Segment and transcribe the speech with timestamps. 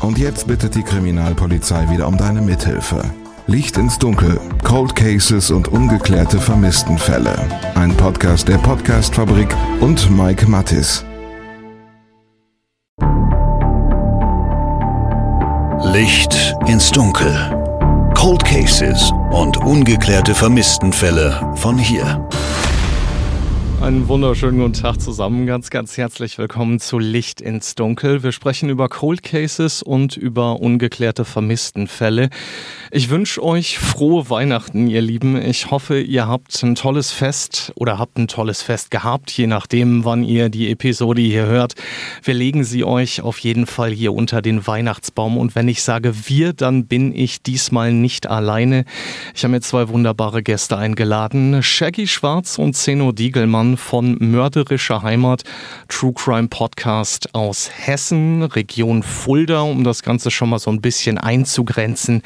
[0.00, 3.02] Und jetzt bittet die Kriminalpolizei wieder um deine Mithilfe.
[3.46, 7.36] Licht ins Dunkel, Cold Cases und ungeklärte Vermisstenfälle.
[7.74, 11.04] Ein Podcast der Podcastfabrik und Mike Mattis.
[15.92, 17.34] Licht ins Dunkel.
[18.14, 22.26] Cold Cases und ungeklärte Vermisstenfälle von hier.
[23.80, 25.46] Einen wunderschönen guten Tag zusammen.
[25.46, 28.22] Ganz, ganz herzlich willkommen zu Licht ins Dunkel.
[28.22, 32.28] Wir sprechen über Cold Cases und über ungeklärte Vermisstenfälle.
[32.90, 35.40] Ich wünsche euch frohe Weihnachten, ihr Lieben.
[35.40, 40.04] Ich hoffe, ihr habt ein tolles Fest oder habt ein tolles Fest gehabt, je nachdem,
[40.04, 41.72] wann ihr die Episode hier hört.
[42.22, 45.38] Wir legen sie euch auf jeden Fall hier unter den Weihnachtsbaum.
[45.38, 48.84] Und wenn ich sage wir, dann bin ich diesmal nicht alleine.
[49.34, 51.62] Ich habe mir zwei wunderbare Gäste eingeladen.
[51.62, 55.42] Shaggy Schwarz und Zeno Diegelmann von Mörderischer Heimat,
[55.88, 61.18] True Crime Podcast aus Hessen, Region Fulda, um das Ganze schon mal so ein bisschen
[61.18, 62.22] einzugrenzen.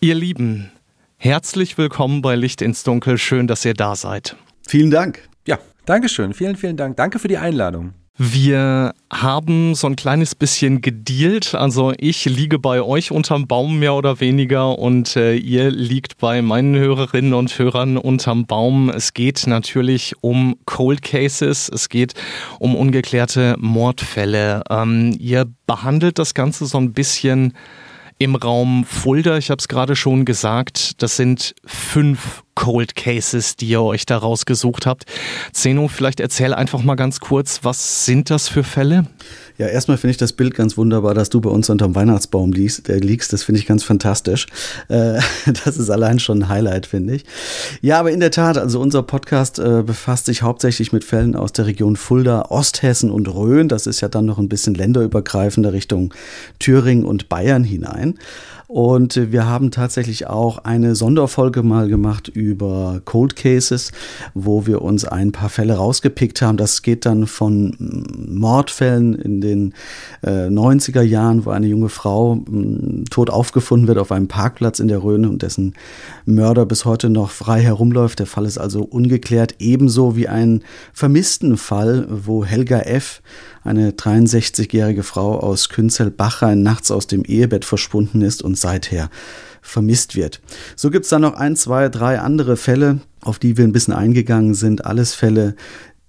[0.00, 0.70] Ihr Lieben,
[1.16, 3.18] herzlich willkommen bei Licht ins Dunkel.
[3.18, 4.36] Schön, dass ihr da seid.
[4.66, 5.28] Vielen Dank.
[5.46, 6.34] Ja, Dankeschön.
[6.34, 6.96] Vielen, vielen Dank.
[6.96, 7.94] Danke für die Einladung.
[8.18, 11.54] Wir haben so ein kleines bisschen gedealt.
[11.54, 16.42] Also ich liege bei euch unterm Baum mehr oder weniger und äh, ihr liegt bei
[16.42, 18.90] meinen Hörerinnen und Hörern unterm Baum.
[18.90, 22.12] Es geht natürlich um Cold Cases, es geht
[22.58, 24.62] um ungeklärte Mordfälle.
[24.68, 27.54] Ähm, ihr behandelt das Ganze so ein bisschen
[28.18, 29.38] im Raum Fulda.
[29.38, 34.18] Ich habe es gerade schon gesagt, das sind fünf Cold Cases, die ihr euch da
[34.18, 35.04] rausgesucht habt.
[35.52, 39.06] Zeno, vielleicht erzähl einfach mal ganz kurz, was sind das für Fälle?
[39.58, 42.88] Ja, erstmal finde ich das Bild ganz wunderbar, dass du bei uns unterm Weihnachtsbaum liegst.
[42.88, 43.32] Äh, liegst.
[43.32, 44.46] Das finde ich ganz fantastisch.
[44.88, 45.18] Äh,
[45.64, 47.24] das ist allein schon ein Highlight, finde ich.
[47.80, 51.52] Ja, aber in der Tat, also unser Podcast äh, befasst sich hauptsächlich mit Fällen aus
[51.52, 53.68] der Region Fulda, Osthessen und Rhön.
[53.68, 56.12] Das ist ja dann noch ein bisschen länderübergreifender Richtung
[56.58, 58.18] Thüringen und Bayern hinein.
[58.66, 62.41] Und wir haben tatsächlich auch eine Sonderfolge mal gemacht über
[63.04, 63.92] Cold Cases,
[64.34, 66.56] wo wir uns ein paar Fälle rausgepickt haben.
[66.56, 67.76] Das geht dann von
[68.28, 69.74] Mordfällen in den
[70.22, 74.88] äh, 90er Jahren, wo eine junge Frau mh, tot aufgefunden wird auf einem Parkplatz in
[74.88, 75.74] der Rhöne und dessen
[76.24, 78.18] Mörder bis heute noch frei herumläuft.
[78.18, 80.62] Der Fall ist also ungeklärt, ebenso wie ein
[80.92, 83.22] vermissten Fall, wo Helga F
[83.64, 89.08] eine 63-jährige Frau aus Künzel-Bachrhein nachts aus dem Ehebett verschwunden ist und seither
[89.62, 90.42] vermisst wird.
[90.76, 94.54] So gibt's dann noch ein, zwei, drei andere Fälle, auf die wir ein bisschen eingegangen
[94.54, 94.84] sind.
[94.84, 95.54] Alles Fälle,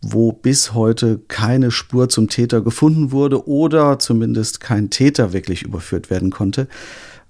[0.02, 6.10] wo bis heute keine Spur zum Täter gefunden wurde oder zumindest kein Täter wirklich überführt
[6.10, 6.68] werden konnte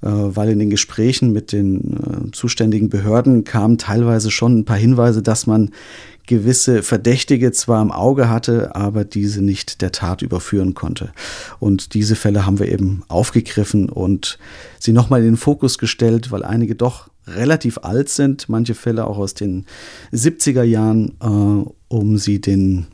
[0.06, 5.48] weil in den Gesprächen mit den zuständigen Behörden kamen teilweise schon ein paar Hinweise, dass
[5.48, 5.72] man
[6.28, 11.12] gewisse Verdächtige zwar im Auge hatte, aber diese nicht der Tat überführen konnte.
[11.60, 14.38] Und diese Fälle haben wir eben aufgegriffen und
[14.80, 19.18] sie nochmal in den Fokus gestellt, weil einige doch relativ alt sind, manche Fälle auch
[19.18, 19.66] aus den
[20.12, 22.88] 70er Jahren, äh, um sie den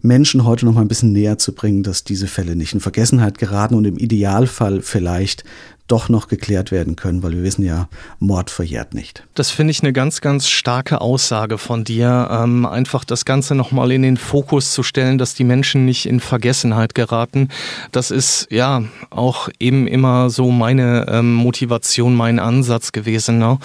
[0.00, 3.38] Menschen heute noch mal ein bisschen näher zu bringen, dass diese Fälle nicht in Vergessenheit
[3.38, 5.44] geraten und im Idealfall vielleicht
[5.88, 7.88] doch noch geklärt werden können, weil wir wissen ja,
[8.18, 9.24] Mord verjährt nicht.
[9.34, 13.90] Das finde ich eine ganz, ganz starke Aussage von dir, ähm, einfach das Ganze nochmal
[13.90, 17.48] in den Fokus zu stellen, dass die Menschen nicht in Vergessenheit geraten.
[17.90, 23.38] Das ist ja auch eben immer so meine ähm, Motivation, mein Ansatz gewesen.
[23.38, 23.58] Ne?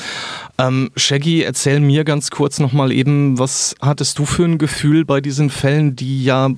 [0.58, 5.20] Ähm, Shaggy, erzähl mir ganz kurz nochmal eben, was hattest du für ein Gefühl bei
[5.20, 6.50] diesen Fällen, die ja,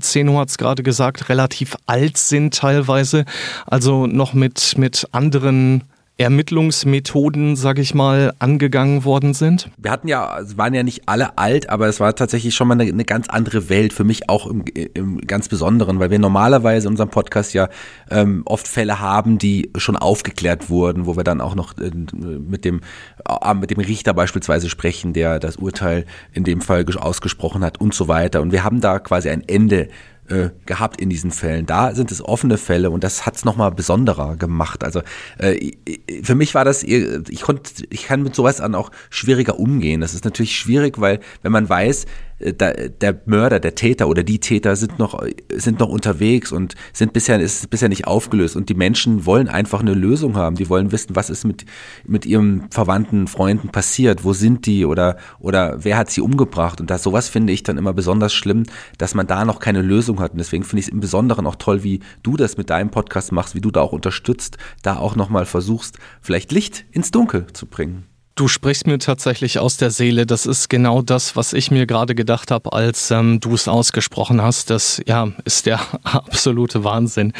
[0.00, 3.24] Zeno hat es gerade gesagt, relativ alt sind teilweise,
[3.66, 5.82] also noch mit, mit anderen
[6.18, 9.68] Ermittlungsmethoden, sag ich mal, angegangen worden sind?
[9.76, 12.80] Wir hatten ja, es waren ja nicht alle alt, aber es war tatsächlich schon mal
[12.80, 14.64] eine, eine ganz andere Welt, für mich auch im,
[14.94, 17.68] im, ganz Besonderen, weil wir normalerweise in unserem Podcast ja
[18.10, 22.64] ähm, oft Fälle haben, die schon aufgeklärt wurden, wo wir dann auch noch äh, mit,
[22.64, 22.80] dem,
[23.28, 27.92] äh, mit dem Richter beispielsweise sprechen, der das Urteil in dem Fall ausgesprochen hat und
[27.92, 28.40] so weiter.
[28.40, 29.88] Und wir haben da quasi ein Ende
[30.28, 31.66] äh, gehabt in diesen Fällen.
[31.66, 34.84] Da sind es offene Fälle und das hat es nochmal besonderer gemacht.
[34.84, 35.02] Also
[35.38, 35.72] äh,
[36.22, 40.00] für mich war das, ich konnte, ich kann mit sowas dann auch schwieriger umgehen.
[40.00, 42.06] Das ist natürlich schwierig, weil wenn man weiß,
[42.38, 45.22] äh, der Mörder, der Täter oder die Täter sind noch,
[45.54, 48.56] sind noch unterwegs und sind bisher, ist bisher nicht aufgelöst.
[48.56, 50.56] Und die Menschen wollen einfach eine Lösung haben.
[50.56, 51.64] Die wollen wissen, was ist mit,
[52.04, 54.24] mit ihrem Verwandten, Freunden passiert?
[54.24, 54.84] Wo sind die?
[54.84, 56.80] Oder, oder wer hat sie umgebracht?
[56.80, 58.64] Und das, sowas finde ich dann immer besonders schlimm,
[58.98, 60.32] dass man da noch keine Lösung hat.
[60.32, 63.32] Und deswegen finde ich es im Besonderen auch toll, wie du das mit deinem Podcast
[63.32, 67.66] machst, wie du da auch unterstützt, da auch nochmal versuchst, vielleicht Licht ins Dunkel zu
[67.66, 68.04] bringen.
[68.38, 70.26] Du sprichst mir tatsächlich aus der Seele.
[70.26, 74.42] Das ist genau das, was ich mir gerade gedacht habe, als ähm, du es ausgesprochen
[74.42, 74.68] hast.
[74.68, 77.32] Das ja ist der absolute Wahnsinn.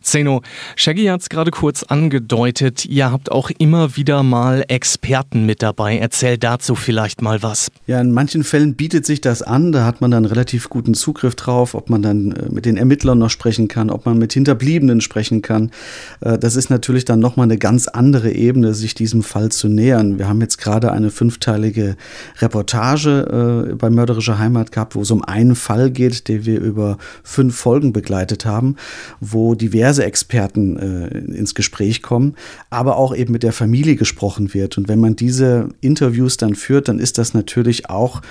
[0.00, 0.42] Zeno,
[0.76, 5.98] Shaggy hat es gerade kurz angedeutet, ihr habt auch immer wieder mal Experten mit dabei.
[5.98, 7.72] Erzähl dazu vielleicht mal was.
[7.88, 11.34] Ja, in manchen Fällen bietet sich das an, da hat man dann relativ guten Zugriff
[11.34, 15.00] drauf, ob man dann äh, mit den Ermittlern noch sprechen kann, ob man mit Hinterbliebenen
[15.00, 15.72] sprechen kann.
[16.20, 20.11] Äh, das ist natürlich dann nochmal eine ganz andere Ebene, sich diesem Fall zu nähern.
[20.18, 21.96] Wir haben jetzt gerade eine fünfteilige
[22.40, 26.98] Reportage äh, bei Mörderische Heimat gehabt, wo es um einen Fall geht, den wir über
[27.22, 28.76] fünf Folgen begleitet haben,
[29.20, 32.34] wo diverse Experten äh, ins Gespräch kommen,
[32.70, 34.78] aber auch eben mit der Familie gesprochen wird.
[34.78, 38.22] Und wenn man diese Interviews dann führt, dann ist das natürlich auch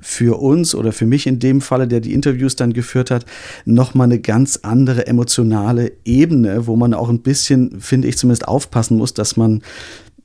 [0.00, 3.24] für uns oder für mich in dem Falle, der die Interviews dann geführt hat,
[3.64, 8.96] nochmal eine ganz andere emotionale Ebene, wo man auch ein bisschen, finde ich zumindest, aufpassen
[8.96, 9.62] muss, dass man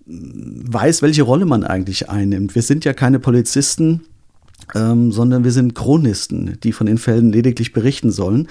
[0.09, 2.55] weiß, welche Rolle man eigentlich einnimmt.
[2.55, 4.01] Wir sind ja keine Polizisten,
[4.75, 8.47] ähm, sondern wir sind Chronisten, die von den Fällen lediglich berichten sollen.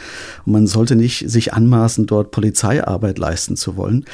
[0.46, 4.04] Und man sollte nicht sich anmaßen, dort Polizeiarbeit leisten zu wollen.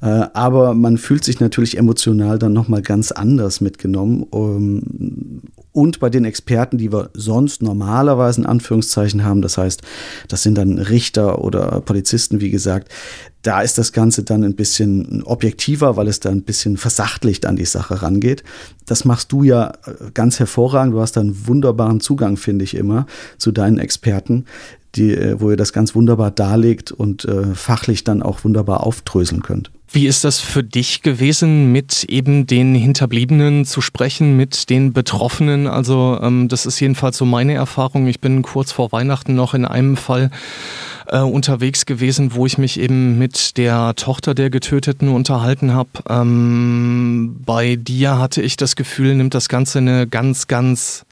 [0.00, 4.24] Äh, aber man fühlt sich natürlich emotional dann nochmal ganz anders mitgenommen.
[4.24, 5.42] Um,
[5.74, 9.82] und bei den Experten, die wir sonst normalerweise in Anführungszeichen haben, das heißt,
[10.28, 12.92] das sind dann Richter oder Polizisten, wie gesagt,
[13.42, 17.56] da ist das Ganze dann ein bisschen objektiver, weil es da ein bisschen versachtlicht an
[17.56, 18.44] die Sache rangeht.
[18.86, 20.94] Das machst du ja äh, ganz hervorragend.
[20.94, 23.06] Du hast da einen wunderbaren Zugang, finde ich immer,
[23.36, 24.46] zu deinen Experten,
[24.96, 29.42] die, äh, wo ihr das ganz wunderbar darlegt und äh, fachlich dann auch wunderbar aufdröseln
[29.42, 29.70] könnt.
[29.94, 35.68] Wie ist das für dich gewesen, mit eben den Hinterbliebenen zu sprechen, mit den Betroffenen?
[35.68, 38.08] Also ähm, das ist jedenfalls so meine Erfahrung.
[38.08, 40.30] Ich bin kurz vor Weihnachten noch in einem Fall
[41.06, 45.90] äh, unterwegs gewesen, wo ich mich eben mit der Tochter der Getöteten unterhalten habe.
[46.08, 51.06] Ähm, bei dir hatte ich das Gefühl, nimmt das Ganze eine ganz, ganz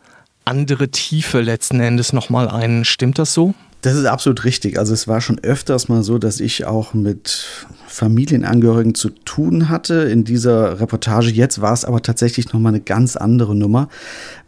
[0.44, 2.84] andere Tiefe letzten Endes nochmal ein.
[2.84, 3.54] Stimmt das so?
[3.82, 4.78] Das ist absolut richtig.
[4.78, 7.48] Also es war schon öfters mal so, dass ich auch mit
[7.88, 9.94] Familienangehörigen zu tun hatte.
[10.04, 13.88] In dieser Reportage jetzt war es aber tatsächlich nochmal eine ganz andere Nummer,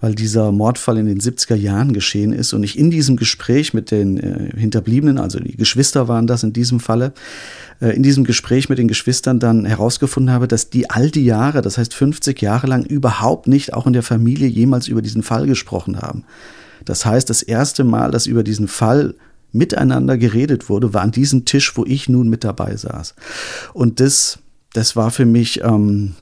[0.00, 3.90] weil dieser Mordfall in den 70er Jahren geschehen ist und ich in diesem Gespräch mit
[3.90, 7.12] den äh, Hinterbliebenen, also die Geschwister waren das in diesem Falle,
[7.80, 11.60] äh, in diesem Gespräch mit den Geschwistern dann herausgefunden habe, dass die all die Jahre,
[11.60, 15.48] das heißt 50 Jahre lang, überhaupt nicht auch in der Familie jemals über diesen Fall
[15.48, 16.22] gesprochen haben.
[16.84, 19.14] Das heißt, das erste Mal, dass über diesen Fall
[19.52, 23.14] miteinander geredet wurde, war an diesem Tisch, wo ich nun mit dabei saß.
[23.72, 24.38] Und das,
[24.72, 26.14] das war für mich ähm,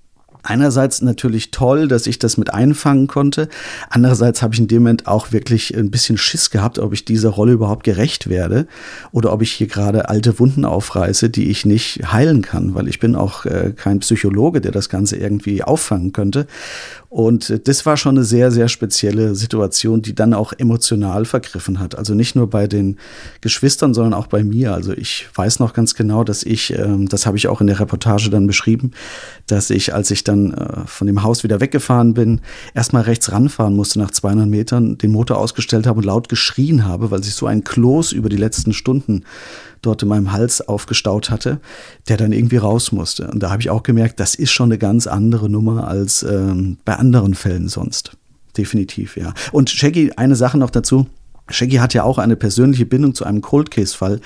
[0.43, 3.49] einerseits natürlich toll, dass ich das mit einfangen konnte.
[3.91, 7.31] Andererseits habe ich in dem Moment auch wirklich ein bisschen Schiss gehabt, ob ich dieser
[7.31, 8.67] Rolle überhaupt gerecht werde
[9.12, 13.00] oder ob ich hier gerade alte Wunden aufreiße, die ich nicht heilen kann, weil ich
[13.00, 16.47] bin auch äh, kein Psychologe, der das Ganze irgendwie auffangen könnte.
[17.12, 21.94] Und das war schon eine sehr, sehr spezielle Situation, die dann auch emotional vergriffen hat.
[21.94, 22.97] Also nicht nur bei den
[23.43, 24.73] Geschwistern, sondern auch bei mir.
[24.73, 27.79] Also ich weiß noch ganz genau, dass ich, ähm, das habe ich auch in der
[27.79, 28.93] Reportage dann beschrieben,
[29.47, 32.41] dass ich, als ich dann äh, von dem Haus wieder weggefahren bin,
[32.73, 37.11] erstmal rechts ranfahren musste nach 200 Metern, den Motor ausgestellt habe und laut geschrien habe,
[37.11, 39.25] weil sich so ein Kloß über die letzten Stunden
[39.82, 41.61] dort in meinem Hals aufgestaut hatte,
[42.08, 43.29] der dann irgendwie raus musste.
[43.29, 46.79] Und da habe ich auch gemerkt, das ist schon eine ganz andere Nummer als ähm,
[46.84, 48.17] bei anderen Fällen sonst.
[48.56, 49.34] Definitiv, ja.
[49.50, 51.06] Und Shaggy, eine Sache noch dazu.
[51.49, 54.20] Shaggy hat ja auch eine persönliche Bindung zu einem Cold Case Fall,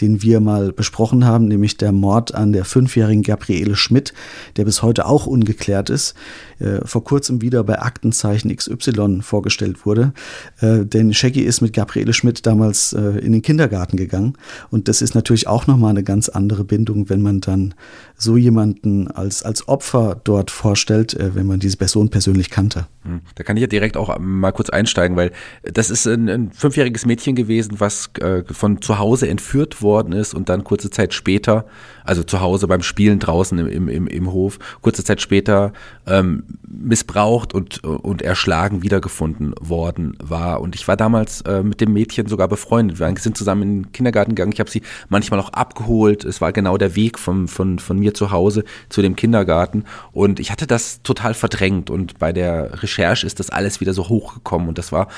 [0.00, 4.14] den wir mal besprochen haben, nämlich der Mord an der fünfjährigen Gabriele Schmidt,
[4.56, 6.14] der bis heute auch ungeklärt ist,
[6.60, 10.12] äh, vor kurzem wieder bei Aktenzeichen XY vorgestellt wurde.
[10.60, 14.34] Äh, denn Shaggy ist mit Gabriele Schmidt damals äh, in den Kindergarten gegangen
[14.70, 17.74] und das ist natürlich auch nochmal eine ganz andere Bindung, wenn man dann
[18.16, 22.86] so jemanden als, als Opfer dort vorstellt, äh, wenn man diese Person persönlich kannte.
[23.04, 23.20] Hm.
[23.34, 27.06] Da kann ich ja direkt auch mal kurz einsteigen, weil das ist ein, ein fünfjähriges
[27.06, 31.64] Mädchen gewesen, was äh, von zu Hause entführt worden ist und dann kurze Zeit später,
[32.04, 35.72] also zu Hause beim Spielen draußen im, im, im Hof, kurze Zeit später
[36.06, 40.60] ähm, missbraucht und, und erschlagen wiedergefunden worden war.
[40.60, 42.98] Und ich war damals äh, mit dem Mädchen sogar befreundet.
[42.98, 44.52] Wir sind zusammen in den Kindergarten gegangen.
[44.52, 46.24] Ich habe sie manchmal auch abgeholt.
[46.24, 49.84] Es war genau der Weg vom, von, von mir zu Hause zu dem Kindergarten.
[50.12, 51.90] Und ich hatte das total verdrängt.
[51.90, 54.68] Und bei der Recherche ist das alles wieder so hochgekommen.
[54.68, 55.08] Und das war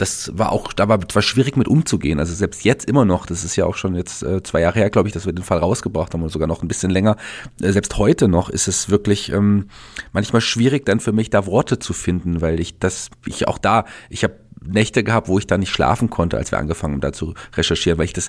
[0.00, 2.18] das war auch, da war, war schwierig mit umzugehen.
[2.18, 4.88] Also selbst jetzt immer noch, das ist ja auch schon jetzt äh, zwei Jahre her,
[4.88, 7.16] glaube ich, dass wir den Fall rausgebracht haben oder sogar noch ein bisschen länger.
[7.60, 9.68] Äh, selbst heute noch ist es wirklich ähm,
[10.12, 13.84] manchmal schwierig, dann für mich da Worte zu finden, weil ich das, ich auch da,
[14.08, 17.12] ich habe Nächte gehabt, wo ich da nicht schlafen konnte, als wir angefangen haben, da
[17.12, 18.28] zu recherchieren, weil ich das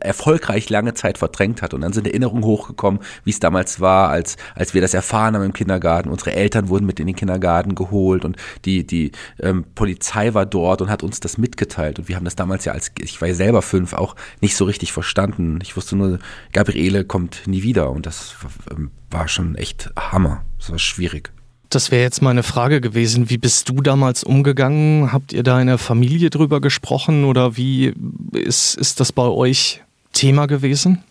[0.00, 1.76] erfolgreich lange Zeit verdrängt hatte.
[1.76, 5.44] Und dann sind Erinnerungen hochgekommen, wie es damals war, als, als wir das erfahren haben
[5.44, 6.08] im Kindergarten.
[6.10, 10.82] Unsere Eltern wurden mit in den Kindergarten geholt und die, die ähm, Polizei war dort
[10.82, 11.98] und hat uns das mitgeteilt.
[11.98, 14.64] Und wir haben das damals ja als, ich war ja selber fünf, auch nicht so
[14.64, 15.58] richtig verstanden.
[15.62, 16.18] Ich wusste nur,
[16.52, 17.90] Gabriele kommt nie wieder.
[17.90, 18.36] Und das
[18.70, 20.44] ähm, war schon echt Hammer.
[20.58, 21.30] Das war schwierig.
[21.70, 23.28] Das wäre jetzt meine Frage gewesen.
[23.28, 25.12] Wie bist du damals umgegangen?
[25.12, 27.92] Habt ihr da in der Familie drüber gesprochen oder wie
[28.32, 29.82] ist, ist das bei euch
[30.14, 31.04] Thema gewesen?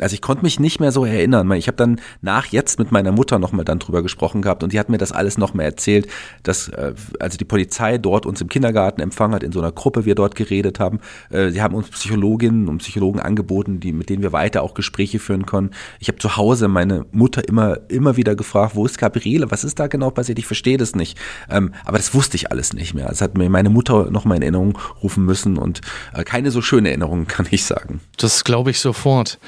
[0.00, 1.50] Also ich konnte mich nicht mehr so erinnern.
[1.52, 4.78] Ich habe dann nach jetzt mit meiner Mutter nochmal dann drüber gesprochen gehabt und die
[4.78, 6.06] hat mir das alles nochmal erzählt,
[6.42, 10.04] dass äh, also die Polizei dort uns im Kindergarten empfangen hat, in so einer Gruppe
[10.04, 11.00] wir dort geredet haben.
[11.30, 15.18] Äh, sie haben uns Psychologinnen und Psychologen angeboten, die, mit denen wir weiter auch Gespräche
[15.18, 15.70] führen können.
[16.00, 19.50] Ich habe zu Hause meine Mutter immer, immer wieder gefragt, wo ist Gabriele?
[19.50, 20.38] Was ist da genau passiert?
[20.38, 21.18] Ich verstehe das nicht.
[21.50, 23.08] Ähm, aber das wusste ich alles nicht mehr.
[23.08, 25.80] Das hat mir meine Mutter nochmal in Erinnerung rufen müssen und
[26.14, 28.00] äh, keine so schöne Erinnerung, kann ich sagen.
[28.16, 29.38] Das glaube ich sofort.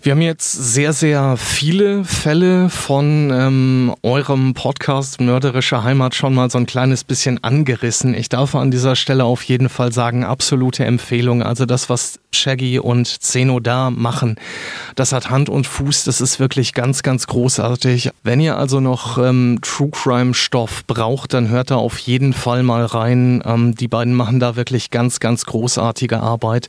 [0.00, 6.50] Wir haben jetzt sehr, sehr viele Fälle von ähm, eurem Podcast Mörderische Heimat schon mal
[6.50, 8.14] so ein kleines bisschen angerissen.
[8.14, 11.42] Ich darf an dieser Stelle auf jeden Fall sagen, absolute Empfehlung.
[11.42, 14.36] Also das, was Shaggy und Zeno da machen,
[14.94, 16.04] das hat Hand und Fuß.
[16.04, 18.10] Das ist wirklich ganz, ganz großartig.
[18.22, 22.62] Wenn ihr also noch ähm, True Crime Stoff braucht, dann hört da auf jeden Fall
[22.62, 23.42] mal rein.
[23.44, 26.68] Ähm, die beiden machen da wirklich ganz, ganz großartige Arbeit.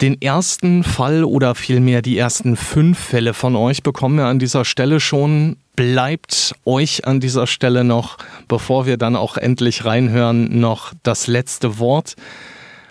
[0.00, 4.64] Den ersten Fall oder vielmehr die ersten fünf Fälle von euch bekommen wir an dieser
[4.64, 5.58] Stelle schon.
[5.76, 8.16] Bleibt euch an dieser Stelle noch,
[8.48, 12.16] bevor wir dann auch endlich reinhören, noch das letzte Wort.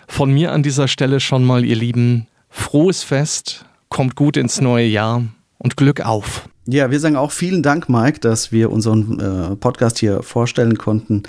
[0.06, 4.86] Von mir an dieser Stelle schon mal, ihr Lieben, frohes Fest, kommt gut ins neue
[4.86, 5.24] Jahr
[5.58, 6.48] und Glück auf.
[6.72, 11.24] Ja, wir sagen auch vielen Dank, Mike, dass wir unseren äh, Podcast hier vorstellen konnten.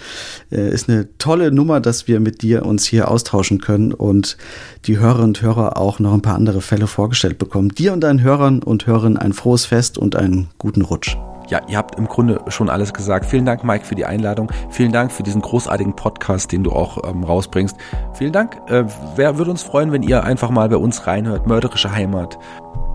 [0.51, 4.38] Äh, ist eine tolle Nummer, dass wir mit dir uns hier austauschen können und
[4.86, 7.69] die Hörerinnen und Hörer auch noch ein paar andere Fälle vorgestellt bekommen.
[7.69, 11.17] Dir und deinen Hörern und Hörerinnen ein frohes Fest und einen guten Rutsch.
[11.50, 13.25] Ja, ihr habt im Grunde schon alles gesagt.
[13.25, 14.51] Vielen Dank, Mike, für die Einladung.
[14.69, 17.75] Vielen Dank für diesen großartigen Podcast, den du auch ähm, rausbringst.
[18.13, 18.57] Vielen Dank.
[18.67, 21.48] Äh, wer würde uns freuen, wenn ihr einfach mal bei uns reinhört?
[21.48, 22.38] Mörderische Heimat.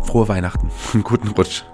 [0.02, 0.70] Frohe Weihnachten.
[1.02, 1.64] Guten Rutsch.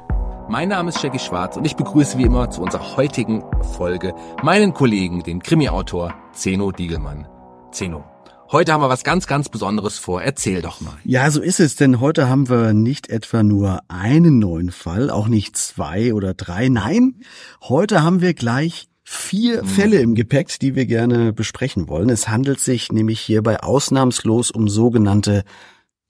[0.53, 3.43] Mein Name ist Jackie Schwarz und ich begrüße wie immer zu unserer heutigen
[3.75, 7.27] Folge meinen Kollegen, den Krimi-Autor Zeno Diegelmann.
[7.71, 8.05] Zeno,
[8.51, 10.21] heute haben wir was ganz, ganz Besonderes vor.
[10.21, 10.93] Erzähl doch mal.
[11.05, 15.27] Ja, so ist es, denn heute haben wir nicht etwa nur einen neuen Fall, auch
[15.27, 16.69] nicht zwei oder drei.
[16.69, 17.23] Nein,
[17.63, 19.67] heute haben wir gleich vier hm.
[19.67, 22.11] Fälle im Gepäck, die wir gerne besprechen wollen.
[22.11, 25.45] Es handelt sich nämlich hierbei ausnahmslos um sogenannte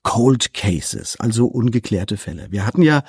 [0.03, 2.49] Cold Cases, also ungeklärte Fälle.
[2.51, 3.05] Wir hatten ja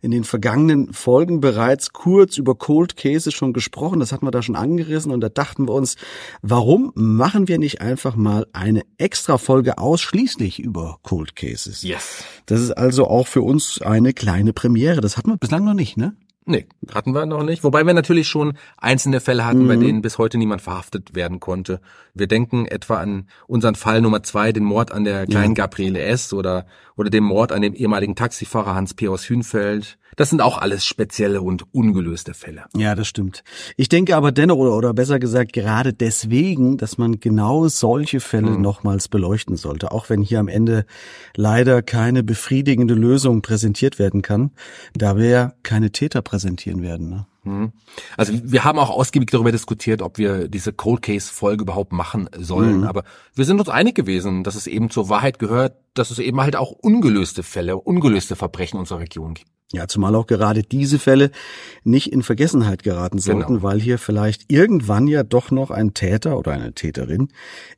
[0.00, 4.42] in den vergangenen Folgen bereits kurz über Cold Cases schon gesprochen, das hatten wir da
[4.42, 5.96] schon angerissen und da dachten wir uns,
[6.42, 11.82] warum machen wir nicht einfach mal eine extra Folge ausschließlich über Cold Cases?
[11.82, 12.24] Yes.
[12.46, 15.00] Das ist also auch für uns eine kleine Premiere.
[15.00, 16.14] Das hatten wir bislang noch nicht, ne?
[16.48, 17.64] Nee, hatten wir noch nicht.
[17.64, 19.68] Wobei wir natürlich schon einzelne Fälle hatten, mhm.
[19.68, 21.80] bei denen bis heute niemand verhaftet werden konnte.
[22.14, 25.64] Wir denken etwa an unseren Fall Nummer zwei, den Mord an der kleinen ja.
[25.64, 26.32] Gabriele S.
[26.32, 29.08] oder, oder den Mord an dem ehemaligen Taxifahrer Hans P.
[29.08, 29.98] aus Hünfeld.
[30.14, 32.64] Das sind auch alles spezielle und ungelöste Fälle.
[32.74, 33.44] Ja, das stimmt.
[33.76, 38.52] Ich denke aber dennoch, oder, oder besser gesagt gerade deswegen, dass man genau solche Fälle
[38.52, 38.62] mhm.
[38.62, 39.90] nochmals beleuchten sollte.
[39.90, 40.86] Auch wenn hier am Ende
[41.34, 44.52] leider keine befriedigende Lösung präsentiert werden kann,
[44.94, 46.35] da wir ja keine Täter präsentieren
[46.82, 47.10] werden.
[47.10, 47.26] Ne?
[47.44, 47.72] Mhm.
[48.16, 52.28] Also wir haben auch ausgiebig darüber diskutiert, ob wir diese Cold Case Folge überhaupt machen
[52.36, 52.78] sollen.
[52.78, 52.84] Mhm.
[52.84, 56.40] Aber wir sind uns einig gewesen, dass es eben zur Wahrheit gehört, dass es eben
[56.40, 59.50] halt auch ungelöste Fälle, ungelöste Verbrechen unserer Region gibt.
[59.72, 61.32] Ja, zumal auch gerade diese Fälle
[61.82, 63.62] nicht in Vergessenheit geraten sollten, genau.
[63.62, 67.28] weil hier vielleicht irgendwann ja doch noch ein Täter oder eine Täterin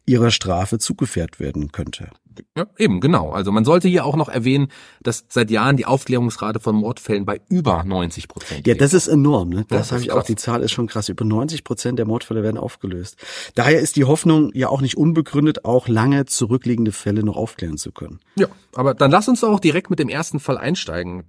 [0.04, 2.10] ihrer Strafe zugefährt werden könnte.
[2.56, 3.30] Ja, eben, genau.
[3.30, 4.68] Also man sollte hier auch noch erwähnen,
[5.00, 9.48] dass seit Jahren die Aufklärungsrate von Mordfällen bei über 90 Prozent Ja, das ist enorm.
[9.48, 9.64] Ne?
[9.68, 11.08] Das ja, habe ich auch, die Zahl ist schon krass.
[11.08, 13.16] Über 90 Prozent der Mordfälle werden aufgelöst.
[13.54, 17.92] Daher ist die Hoffnung ja auch nicht unbegründet, auch lange zurückliegende Fälle noch aufklären zu
[17.92, 18.07] können.
[18.36, 21.24] Ja, aber dann lass uns doch auch direkt mit dem ersten Fall einsteigen.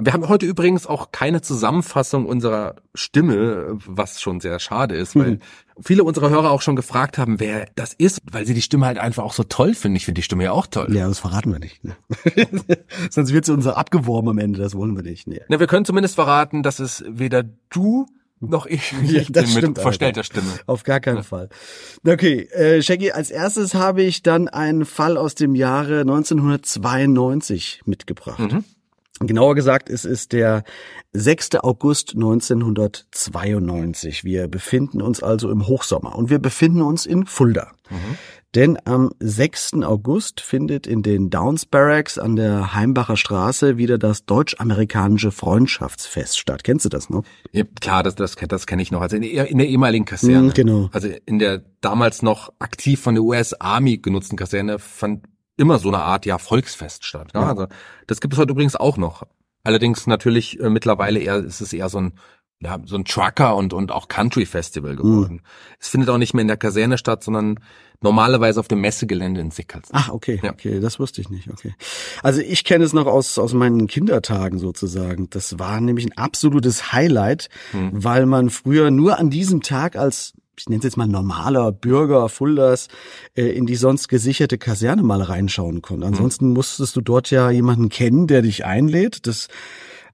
[0.00, 5.32] Wir haben heute übrigens auch keine Zusammenfassung unserer Stimme, was schon sehr schade ist, weil
[5.32, 5.38] mhm.
[5.80, 8.98] viele unserer Hörer auch schon gefragt haben, wer das ist, weil sie die Stimme halt
[8.98, 9.96] einfach auch so toll finden.
[9.96, 10.94] Ich finde die Stimme ja auch toll.
[10.94, 11.82] Ja, das verraten wir nicht.
[11.84, 11.96] Ne?
[13.10, 15.26] Sonst wird sie unser abgeworben am Ende, das wollen wir nicht.
[15.26, 15.40] Nee.
[15.48, 18.06] Na, wir können zumindest verraten, dass es weder du
[18.40, 20.50] noch ich, ja, das bin mit verstellter Stimme.
[20.66, 21.22] Auf gar keinen ja.
[21.22, 21.48] Fall.
[22.06, 28.38] Okay, äh, Shaggy, als erstes habe ich dann einen Fall aus dem Jahre 1992 mitgebracht.
[28.38, 28.64] Mhm.
[29.20, 30.62] Genauer gesagt, es ist der
[31.12, 31.56] 6.
[31.56, 34.22] August 1992.
[34.22, 37.72] Wir befinden uns also im Hochsommer und wir befinden uns in Fulda.
[37.90, 38.16] Mhm.
[38.54, 39.74] Denn am 6.
[39.82, 46.64] August findet in den Downs Barracks an der Heimbacher Straße wieder das deutsch-amerikanische Freundschaftsfest statt.
[46.64, 47.24] Kennst du das noch?
[47.52, 49.02] Ja, klar, das, das, das kenne ich noch.
[49.02, 50.48] Also in, der- in der ehemaligen Kaserne.
[50.48, 50.88] Mhm, genau.
[50.92, 55.26] Also in der damals noch aktiv von der US Army genutzten Kaserne fand
[55.58, 57.34] immer so eine Art ja Volksfest statt.
[57.34, 57.40] Ne?
[57.40, 57.48] Ja.
[57.50, 57.66] Also
[58.06, 59.24] das gibt es heute übrigens auch noch.
[59.62, 62.14] Allerdings natürlich äh, mittlerweile eher ist es eher so ein
[62.60, 65.42] ja, so ein Trucker und und auch Country Festival geworden.
[65.78, 67.60] Es findet auch nicht mehr in der Kaserne statt, sondern
[68.00, 69.88] normalerweise auf dem Messegelände in Sickels.
[69.92, 70.52] Ach, okay, Ja.
[70.52, 71.74] okay, das wusste ich nicht, okay.
[72.22, 75.28] Also ich kenne es noch aus, aus meinen Kindertagen sozusagen.
[75.30, 77.90] Das war nämlich ein absolutes Highlight, Hm.
[77.92, 82.28] weil man früher nur an diesem Tag als ich nenne es jetzt mal normaler Bürger
[82.28, 82.88] Fulders
[83.36, 86.04] äh, in die sonst gesicherte Kaserne mal reinschauen konnte.
[86.04, 89.28] Ansonsten musstest du dort ja jemanden kennen, der dich einlädt.
[89.28, 89.46] Das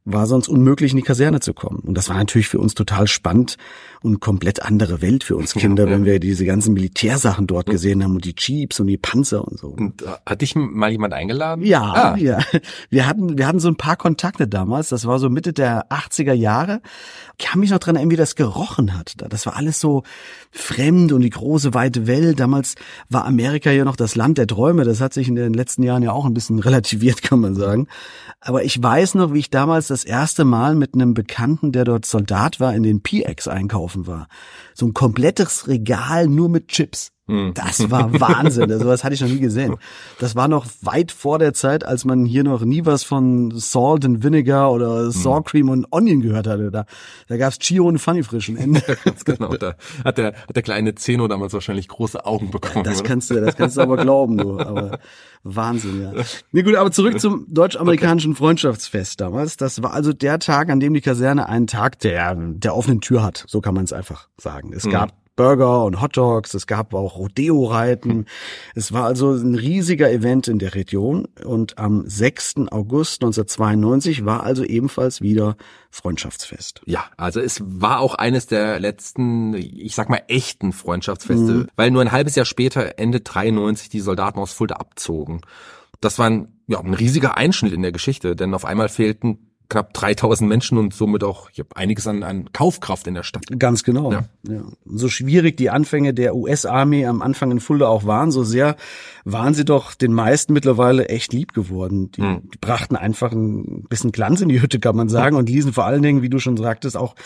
[0.05, 1.79] war sonst unmöglich, in die Kaserne zu kommen.
[1.79, 3.57] Und das war natürlich für uns total spannend
[4.05, 5.91] und komplett andere Welt für uns Kinder, Ja.
[5.91, 9.59] wenn wir diese ganzen Militärsachen dort gesehen haben und die Jeeps und die Panzer und
[9.59, 9.69] so.
[9.69, 11.65] Und äh, hat dich mal jemand eingeladen?
[11.65, 12.39] Ja, Ah, ja.
[12.91, 14.91] Wir hatten, wir hatten so ein paar Kontakte damals.
[14.91, 16.83] Das war so Mitte der 80er Jahre.
[17.39, 19.15] Ich kann mich noch dran erinnern, wie das gerochen hat.
[19.17, 19.29] da.
[19.29, 20.03] Das war alles so
[20.51, 22.39] fremd und die große weite Welt.
[22.41, 22.75] Damals
[23.09, 24.85] war Amerika ja noch das Land der Träume.
[24.85, 27.89] Das hat sich in den letzten Jahren ja auch ein bisschen relativiert, kann man sagen.
[28.41, 32.05] Aber ich weiß noch, wie ich damals das erste Mal mit einem Bekannten, der dort
[32.05, 34.29] Soldat war, in den PX einkaufen war.
[34.75, 37.14] So ein komplettes Regal nur mit Chips.
[37.27, 37.53] Hm.
[37.55, 38.69] Das war Wahnsinn.
[38.69, 39.77] Das, sowas hatte ich noch nie gesehen.
[40.19, 44.05] Das war noch weit vor der Zeit, als man hier noch nie was von Salt
[44.05, 46.71] and Vinegar oder Sour Cream und Onion gehört hatte.
[46.71, 46.85] Da,
[47.27, 48.83] da gab's Chio und Funny Frisch am Ende.
[49.05, 49.57] Ganz genau.
[49.57, 52.85] Da hat der, hat der kleine Zeno damals wahrscheinlich große Augen bekommen.
[52.85, 53.09] Das oder?
[53.09, 54.59] kannst du, das kannst du aber glauben, du.
[54.59, 54.99] Aber
[55.45, 56.13] Wahnsinn, ja.
[56.53, 59.57] Nee, gut, aber zurück zum deutsch-amerikanischen Freundschaftsfest damals.
[59.57, 63.23] Das war also der Tag, an dem die Kaserne einen Tag der, der offenen Tür
[63.23, 63.45] hat.
[63.47, 64.75] So kann man es einfach sagen.
[64.75, 68.27] Es gab Burger und Hotdogs, es gab auch Rodeo-Reiten.
[68.75, 72.69] Es war also ein riesiger Event in der Region und am 6.
[72.71, 75.57] August 1992 war also ebenfalls wieder
[75.91, 76.83] Freundschaftsfest.
[76.87, 81.67] Ja, also es war auch eines der letzten, ich sag mal, echten Freundschaftsfeste, Mhm.
[81.77, 85.41] weil nur ein halbes Jahr später, Ende 93, die Soldaten aus Fulda abzogen.
[86.01, 89.93] Das war ein, ja, ein riesiger Einschnitt in der Geschichte, denn auf einmal fehlten knapp
[89.93, 93.45] 3000 Menschen und somit auch ich hab einiges an, an Kaufkraft in der Stadt.
[93.59, 94.13] Ganz genau.
[94.13, 94.25] Ja.
[94.49, 94.63] Ja.
[94.87, 98.77] So schwierig die Anfänge der US-Armee am Anfang in Fulda auch waren, so sehr
[99.25, 102.13] waren sie doch den meisten mittlerweile echt lieb geworden.
[102.13, 102.43] Die, Hm.
[102.55, 105.87] die brachten einfach ein bisschen Glanz in die Hütte, kann man sagen, und ließen vor
[105.87, 107.17] allen Dingen, wie du schon sagtest, auch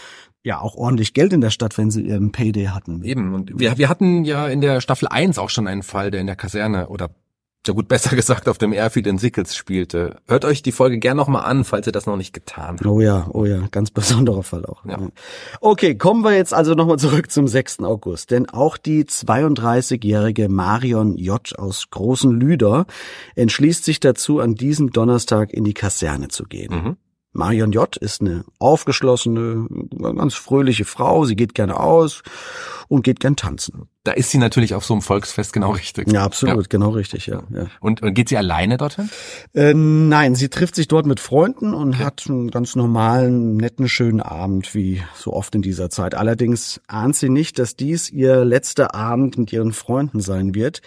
[0.42, 3.02] ja auch ordentlich Geld in der Stadt, wenn sie ihren Payday hatten.
[3.04, 6.22] Eben, und wir, wir hatten ja in der Staffel 1 auch schon einen Fall, der
[6.22, 7.10] in der Kaserne oder
[7.68, 10.16] ja gut, besser gesagt, auf dem Airfield in Sickels spielte.
[10.26, 12.86] Hört euch die Folge gern nochmal an, falls ihr das noch nicht getan habt.
[12.86, 14.84] Oh ja, oh ja, ganz besonderer Fall auch.
[14.84, 14.98] Ja.
[15.60, 17.80] Okay, kommen wir jetzt also nochmal zurück zum 6.
[17.80, 18.30] August.
[18.30, 21.58] Denn auch die 32-jährige Marion J.
[21.58, 22.86] aus Großen Lüder
[23.36, 26.74] entschließt sich dazu, an diesem Donnerstag in die Kaserne zu gehen.
[26.74, 26.96] Mhm.
[27.32, 27.96] Marion J.
[27.96, 29.66] ist eine aufgeschlossene,
[30.00, 31.24] ganz fröhliche Frau.
[31.24, 32.22] Sie geht gerne aus
[32.88, 33.88] und geht gern tanzen.
[34.04, 36.10] Da ist sie natürlich auf so einem Volksfest genau richtig.
[36.10, 37.42] Ja, absolut, genau richtig, ja.
[37.52, 37.66] ja.
[37.80, 39.10] Und, und geht sie alleine dorthin?
[39.52, 44.20] Äh, nein, sie trifft sich dort mit Freunden und hat einen ganz normalen, netten, schönen
[44.20, 46.14] Abend, wie so oft in dieser Zeit.
[46.14, 50.80] Allerdings ahnt sie nicht, dass dies ihr letzter Abend mit ihren Freunden sein wird.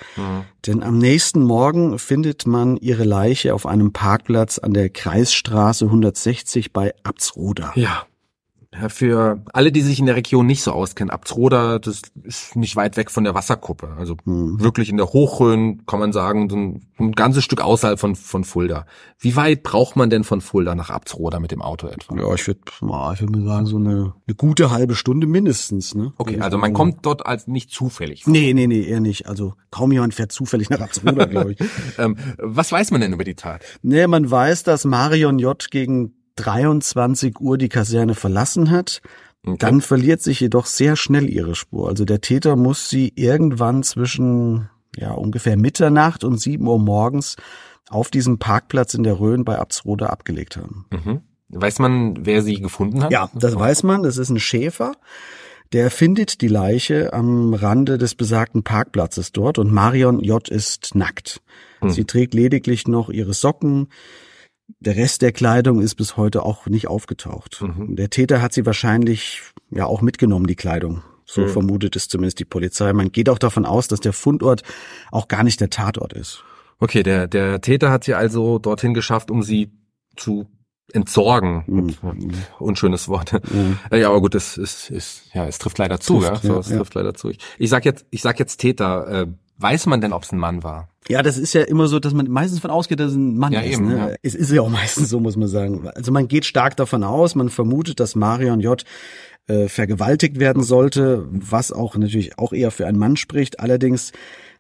[0.66, 6.41] Denn am nächsten Morgen findet man ihre Leiche auf einem Parkplatz an der Kreisstraße 160
[6.74, 7.72] bei Abtsroda.
[7.76, 8.06] Ja.
[8.88, 12.96] Für alle, die sich in der Region nicht so auskennen, Abtsroda, das ist nicht weit
[12.96, 13.96] weg von der Wasserkuppe.
[14.00, 18.16] Also wirklich in der Hochrhön, kann man sagen, so ein, ein ganzes Stück außerhalb von,
[18.16, 18.86] von Fulda.
[19.20, 22.16] Wie weit braucht man denn von Fulda nach Abtsroda mit dem Auto etwa?
[22.16, 25.94] Ja, ich würde ich würd mal sagen, so eine, eine gute halbe Stunde mindestens.
[25.94, 26.14] Ne?
[26.18, 28.26] Okay, Würde also mal man kommt dort als nicht zufällig.
[28.26, 29.28] Nee, nee, nee, eher nicht.
[29.28, 31.60] Also kaum jemand fährt zufällig nach Abtsroda, glaube ich.
[31.98, 33.64] Ähm, was weiß man denn über die Tat?
[33.82, 35.70] Nee, man weiß, dass Marion J.
[35.70, 39.02] gegen 23 Uhr die Kaserne verlassen hat.
[39.44, 41.90] Dann verliert sich jedoch sehr schnell ihre Spur.
[41.90, 47.38] Also der Täter muss sie irgendwann zwischen ja ungefähr Mitternacht und 7 Uhr morgens
[47.90, 50.86] auf diesem Parkplatz in der Rhön bei Abtsroda abgelegt haben.
[50.92, 51.22] Mhm.
[51.50, 53.12] Weiß man, wer sie gefunden hat?
[53.12, 54.04] Ja, das weiß man.
[54.04, 54.94] Das ist ein Schäfer.
[55.74, 60.48] Der findet die Leiche am Rande des besagten Parkplatzes dort und Marion J.
[60.50, 61.42] ist nackt.
[61.84, 63.88] Sie trägt lediglich noch ihre Socken.
[64.80, 67.64] Der Rest der Kleidung ist bis heute auch nicht aufgetaucht.
[67.78, 71.04] Der Täter hat sie wahrscheinlich ja auch mitgenommen, die Kleidung.
[71.26, 72.92] So vermutet es zumindest die Polizei.
[72.92, 74.64] Man geht auch davon aus, dass der Fundort
[75.12, 76.44] auch gar nicht der Tatort ist.
[76.80, 79.72] Okay, der, der Täter hat sie also dorthin geschafft, um sie
[80.18, 80.48] zu
[80.92, 81.64] entsorgen.
[81.68, 81.96] Mhm.
[82.60, 83.40] Unschönes Wort.
[83.92, 86.54] Ja, aber gut, es ist, ist, ja, es trifft leider zu, Trifft, ja.
[86.54, 86.78] So, es ja.
[86.78, 87.30] trifft leider zu.
[87.30, 89.28] Ich, ich sag jetzt, ich sag jetzt Täter, äh,
[89.62, 90.88] weiß man denn, ob es ein Mann war?
[91.08, 93.54] Ja, das ist ja immer so, dass man meistens von ausgeht, dass es ein Mann
[93.54, 93.74] Ja, ist.
[93.74, 93.98] eben, ne?
[93.98, 94.16] ja.
[94.22, 95.88] Es ist ja auch meistens so, muss man sagen.
[95.96, 98.84] Also man geht stark davon aus, man vermutet, dass Marion J.
[99.48, 103.60] Äh, vergewaltigt werden sollte, was auch natürlich auch eher für einen Mann spricht.
[103.60, 104.12] Allerdings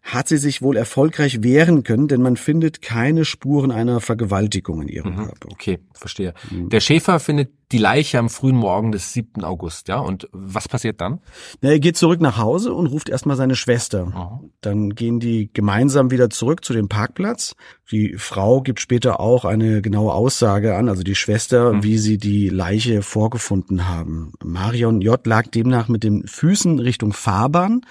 [0.01, 4.87] hat sie sich wohl erfolgreich wehren können, denn man findet keine Spuren einer Vergewaltigung in
[4.87, 5.49] ihrem Körper.
[5.51, 6.33] Okay, verstehe.
[6.49, 6.69] Mhm.
[6.69, 9.43] Der Schäfer findet die Leiche am frühen Morgen des 7.
[9.43, 9.99] August, ja?
[9.99, 11.21] Und was passiert dann?
[11.61, 14.11] Na, er geht zurück nach Hause und ruft erstmal seine Schwester.
[14.13, 14.41] Aha.
[14.59, 17.55] Dann gehen die gemeinsam wieder zurück zu dem Parkplatz.
[17.91, 22.49] Die Frau gibt später auch eine genaue Aussage an, also die Schwester, wie sie die
[22.49, 24.33] Leiche vorgefunden haben.
[24.43, 25.25] Marion J.
[25.25, 27.85] lag demnach mit den Füßen Richtung Fahrbahn,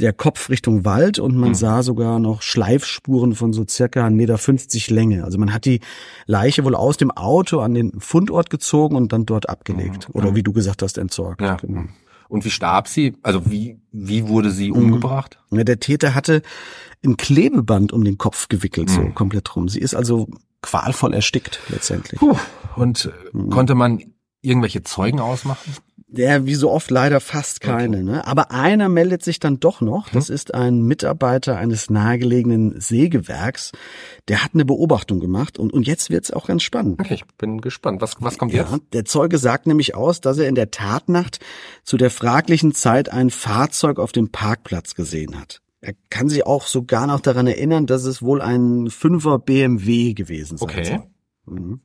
[0.00, 4.94] der Kopf Richtung Wald und man sah sogar noch Schleifspuren von so circa 1,50 Meter
[4.94, 5.24] Länge.
[5.24, 5.80] Also man hat die
[6.26, 10.08] Leiche wohl aus dem Auto an den Fundort gezogen und dann dort abgelegt.
[10.12, 11.40] Oder wie du gesagt hast, entsorgt.
[11.40, 11.54] Ja.
[11.56, 11.84] Genau.
[12.28, 13.14] Und wie starb sie?
[13.22, 14.76] Also wie, wie wurde sie Mhm.
[14.78, 15.38] umgebracht?
[15.52, 16.42] Ja, der Täter hatte
[17.04, 19.68] ein Klebeband um den Kopf gewickelt, so komplett rum.
[19.68, 20.26] Sie ist also
[20.62, 22.18] qualvoll erstickt letztendlich.
[22.18, 22.34] Puh.
[22.74, 23.50] Und äh, Mhm.
[23.50, 24.02] konnte man
[24.40, 25.72] irgendwelche Zeugen ausmachen?
[26.16, 28.02] Ja, wie so oft leider fast keine.
[28.04, 28.26] Ne?
[28.26, 30.08] Aber einer meldet sich dann doch noch.
[30.10, 33.72] Das ist ein Mitarbeiter eines nahegelegenen Sägewerks.
[34.28, 37.00] Der hat eine Beobachtung gemacht und, und jetzt wird's auch ganz spannend.
[37.00, 38.00] Okay, ich bin gespannt.
[38.00, 38.82] Was, was kommt Ja, jetzt?
[38.92, 41.40] der Zeuge sagt nämlich aus, dass er in der Tatnacht
[41.82, 45.60] zu der fraglichen Zeit ein Fahrzeug auf dem Parkplatz gesehen hat.
[45.80, 50.56] Er kann sich auch sogar noch daran erinnern, dass es wohl ein Fünfer BMW gewesen
[50.56, 50.84] sein Okay.
[50.84, 51.02] soll.
[51.46, 51.80] Mhm.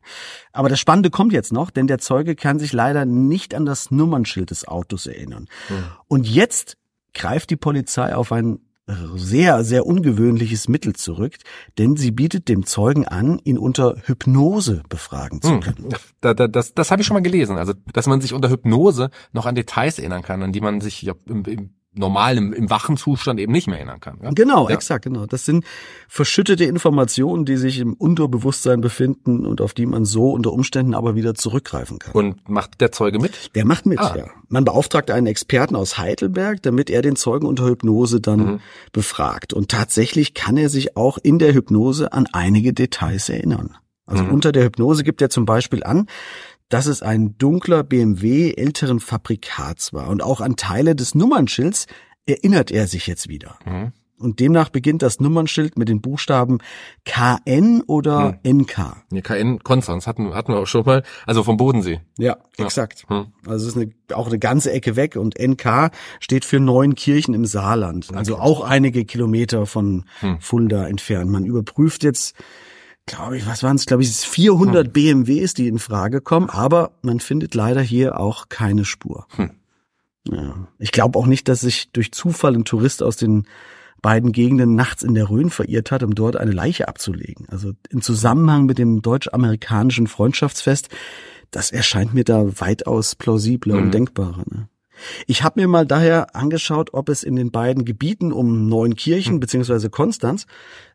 [0.54, 3.92] Aber das Spannende kommt jetzt noch, denn der Zeuge kann sich leider nicht an das
[3.92, 5.48] Nummernschild des Autos erinnern.
[6.08, 6.78] Und jetzt
[7.14, 8.60] greift die Polizei auf ein
[9.16, 11.36] sehr, sehr ungewöhnliches Mittel zurück,
[11.78, 15.60] denn sie bietet dem Zeugen an, ihn unter Hypnose befragen zu Hm.
[15.62, 15.90] können.
[16.22, 17.56] Da, da, das das habe ich schon mal gelesen.
[17.58, 21.02] Also, dass man sich unter Hypnose noch an Details erinnern kann, an die man sich
[21.02, 24.20] ja im, im normalen, im, im wachen Zustand eben nicht mehr erinnern kann.
[24.22, 24.30] Ja?
[24.34, 24.76] Genau, Ja.
[24.76, 25.26] exakt, genau.
[25.26, 25.66] Das sind
[26.08, 31.16] verschüttete Informationen, die sich im Unterbewusstsein befinden und auf die man so unter Umständen aber
[31.16, 32.14] wieder zurückgreifen kann.
[32.14, 33.56] Und macht der Zeuge mit?
[33.56, 34.16] Der macht mit, Ah.
[34.16, 34.26] ja.
[34.48, 38.60] Man beauftragt einen Experten aus Heidelberg, damit er den Zeugen unter Hypnose dann Mhm.
[38.92, 39.54] befragt.
[39.54, 43.76] Und tatsächlich kann er sich auch in der Hypnose an einige Details erinnern.
[44.06, 44.32] Also Mhm.
[44.32, 46.08] unter der Hypnose gibt er zum Beispiel an,
[46.70, 50.08] dass es ein dunkler BMW älteren Fabrikats war.
[50.10, 51.88] Und auch an Teile des Nummernschilds
[52.28, 53.58] erinnert er sich jetzt wieder.
[53.66, 53.92] Mhm.
[54.22, 56.58] Und demnach beginnt das Nummernschild mit den Buchstaben
[57.06, 58.98] KN oder NK.
[59.12, 61.04] Nee, KN Konstanz hatten, hatten wir auch schon mal.
[61.26, 62.02] Also vom Bodensee.
[62.18, 62.66] Ja, Ja.
[62.66, 63.06] exakt.
[63.08, 63.28] Hm.
[63.48, 67.46] Also es ist eine, auch eine ganze Ecke weg und NK steht für Neunkirchen im
[67.46, 68.14] Saarland.
[68.14, 70.42] Also auch einige Kilometer von Hm.
[70.42, 71.32] Fulda entfernt.
[71.32, 72.36] Man überprüft jetzt,
[73.06, 74.94] glaube ich, was waren es, glaube ich, es ist 400 Hm.
[74.94, 79.26] BMWs, die in Frage kommen, aber man findet leider hier auch keine Spur.
[79.36, 79.52] Hm.
[80.28, 80.68] Ja.
[80.78, 83.46] Ich glaube auch nicht, dass sich durch Zufall ein Tourist aus den
[84.02, 87.48] beiden Gegenden nachts in der Rhön verirrt hat, um dort eine Leiche abzulegen.
[87.50, 90.90] Also im Zusammenhang mit dem deutsch-amerikanischen Freundschaftsfest,
[91.52, 93.82] das erscheint mir da weitaus plausibler Mhm.
[93.82, 94.44] und denkbarer.
[94.50, 94.70] Ne?
[95.26, 99.40] Ich habe mir mal daher angeschaut, ob es in den beiden Gebieten um Neunkirchen Mhm.
[99.40, 100.46] beziehungsweise Konstanz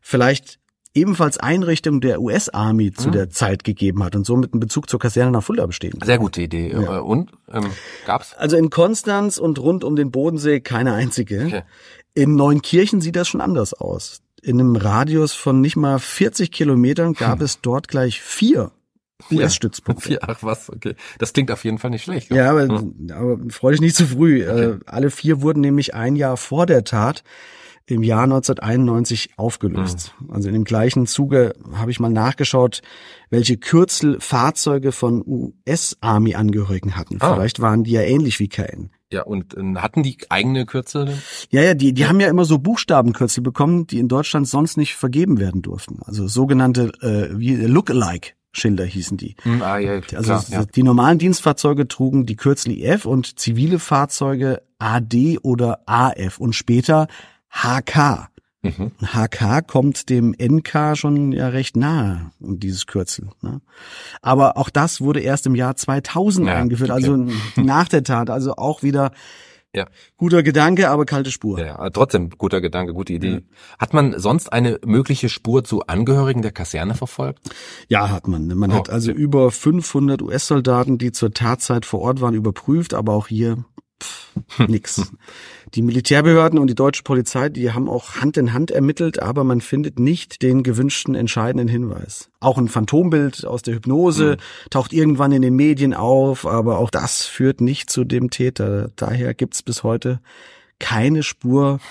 [0.01, 0.59] vielleicht
[0.95, 3.11] ebenfalls Einrichtungen der US-Army zu Mhm.
[3.13, 5.99] der Zeit gegeben hat und somit einen Bezug zur Kaserne nach Fulda bestehen.
[6.03, 6.71] Sehr gute Idee.
[6.71, 6.97] Ja.
[6.97, 7.31] Äh, Und?
[7.51, 7.65] Ähm,
[8.05, 8.33] gab's?
[8.33, 11.45] Also in Konstanz und rund um den Bodensee keine einzige.
[11.45, 11.61] Okay.
[12.13, 14.21] In Neunkirchen sieht das schon anders aus.
[14.41, 18.71] In einem Radius von nicht mal 40 Kilometern gab es dort gleich vier
[19.31, 20.03] US-Stützpunkte.
[20.09, 20.95] Vier, ach was, okay.
[21.19, 22.31] Das klingt auf jeden Fall nicht schlecht.
[22.31, 23.07] Ja, aber, Hm.
[23.11, 24.43] aber freu dich nicht zu früh.
[24.43, 27.23] Äh, alle vier wurden nämlich ein Jahr vor der Tat
[27.87, 30.15] im Jahr 1991 aufgelöst.
[30.19, 30.31] Hm.
[30.31, 32.81] Also in dem gleichen Zuge habe ich mal nachgeschaut,
[33.29, 37.17] welche Kürzel Fahrzeuge von US-Army-Angehörigen hatten.
[37.19, 37.33] Ah.
[37.33, 38.89] Vielleicht waren die ja ähnlich wie KN.
[39.11, 41.17] Ja, und äh, hatten die eigene Kürzel?
[41.49, 44.95] Ja, ja, die, die haben ja immer so Buchstabenkürzel bekommen, die in Deutschland sonst nicht
[44.95, 45.99] vergeben werden durften.
[46.03, 48.33] Also sogenannte äh, wie Lookalike.
[48.57, 49.35] Schilder hießen die.
[49.43, 50.65] Hm, ah, ja, Also klar, ja.
[50.65, 57.07] die normalen Dienstfahrzeuge trugen die Kürzel IF und zivile Fahrzeuge AD oder AF und später
[57.55, 58.27] HK.
[58.63, 58.91] Mhm.
[59.01, 63.29] HK kommt dem NK schon ja recht nahe und dieses Kürzel.
[63.41, 63.61] Ne?
[64.21, 67.03] Aber auch das wurde erst im Jahr 2000 Ja, eingeführt, okay.
[67.03, 67.27] also
[67.61, 68.29] nach der Tat.
[68.31, 69.11] Also auch wieder
[69.75, 69.85] Ja.
[70.17, 71.59] guter Gedanke, aber kalte Spur.
[71.59, 73.41] Ja, trotzdem guter Gedanke, gute Idee.
[73.77, 77.39] Hat man sonst eine mögliche Spur zu Angehörigen der Kaserne verfolgt?
[77.87, 78.47] Ja, hat man.
[78.47, 83.13] Man hat Oh, also über 500 US-Soldaten, die zur Tatzeit vor Ort waren, überprüft, aber
[83.13, 83.63] auch hier
[84.01, 84.33] pff,
[84.67, 85.11] nix.
[85.75, 89.59] Die Militärbehörden und die deutsche Polizei, die haben auch Hand in Hand ermittelt, aber man
[89.59, 92.29] findet nicht den gewünschten entscheidenden Hinweis.
[92.39, 94.37] Auch ein Phantombild aus der Hypnose
[94.69, 98.89] taucht irgendwann in den Medien auf, aber auch das führt nicht zu dem Täter.
[98.95, 100.21] Daher gibt's bis heute
[100.79, 101.81] keine Spur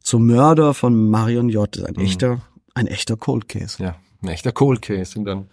[0.00, 1.84] zum Mörder von Marion J.
[1.84, 2.42] Ein echter,
[2.74, 3.82] ein echter Cold Case.
[3.82, 5.18] Ja, ein echter Cold Case.
[5.18, 5.48] Und dann,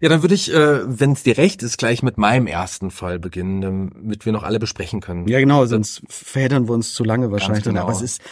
[0.00, 3.18] ja, dann würde ich, äh, wenn es dir recht ist, gleich mit meinem ersten Fall
[3.18, 5.28] beginnen, damit wir noch alle besprechen können.
[5.28, 7.64] Ja, genau, sonst verheddern wir uns zu lange wahrscheinlich.
[7.64, 7.82] genau.
[7.82, 8.22] Aber es ist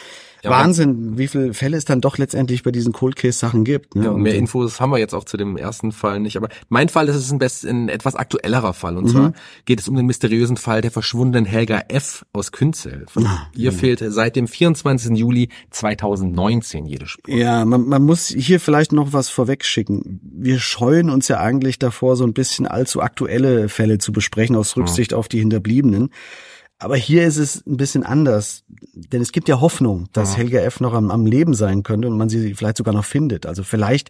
[0.42, 3.94] Ja, Wahnsinn, wie viele Fälle es dann doch letztendlich bei diesen Cold Case Sachen gibt.
[3.94, 4.04] Ne?
[4.04, 6.36] Ja, und mehr Infos haben wir jetzt auch zu dem ersten Fall nicht.
[6.36, 8.92] Aber mein Fall ist es ein, best, ein etwas aktuellerer Fall.
[8.92, 8.98] Mhm.
[8.98, 9.32] Und zwar
[9.64, 12.24] geht es um den mysteriösen Fall der verschwundenen Helga F.
[12.32, 13.04] aus Künzell.
[13.08, 15.16] Von Ah, ihr fehlte seit dem 24.
[15.16, 17.34] Juli 2019 jede Spur.
[17.34, 20.20] Ja, man, man muss hier vielleicht noch was vorwegschicken.
[20.22, 24.76] Wir scheuen uns ja eigentlich davor, so ein bisschen allzu aktuelle Fälle zu besprechen, aus
[24.76, 26.10] Rücksicht auf die Hinterbliebenen.
[26.80, 28.64] Aber hier ist es ein bisschen anders,
[28.94, 30.80] denn es gibt ja Hoffnung, dass Helga F.
[30.80, 33.44] noch am, am Leben sein könnte und man sie vielleicht sogar noch findet.
[33.44, 34.08] Also vielleicht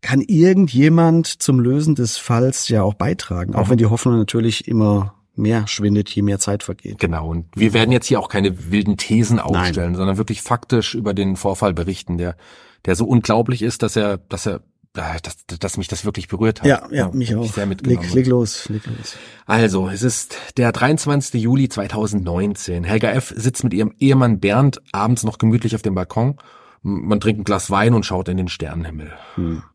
[0.00, 5.14] kann irgendjemand zum Lösen des Falls ja auch beitragen, auch wenn die Hoffnung natürlich immer
[5.34, 6.98] mehr schwindet, je mehr Zeit vergeht.
[7.00, 7.28] Genau.
[7.28, 11.36] Und wir werden jetzt hier auch keine wilden Thesen aufstellen, sondern wirklich faktisch über den
[11.36, 12.36] Vorfall berichten, der,
[12.84, 14.60] der so unglaublich ist, dass er, dass er,
[14.94, 16.66] dass, dass mich das wirklich berührt hat.
[16.68, 17.52] Ja, ja, mich auch.
[17.52, 18.04] Sehr mitgenommen.
[18.06, 19.16] leg, leg los, leg los.
[19.44, 21.42] Also, es ist der 23.
[21.42, 22.84] Juli 2019.
[22.84, 23.32] Helga F.
[23.36, 26.36] sitzt mit ihrem Ehemann Bernd abends noch gemütlich auf dem Balkon.
[26.86, 29.10] Man trinkt ein Glas Wein und schaut in den Sternenhimmel.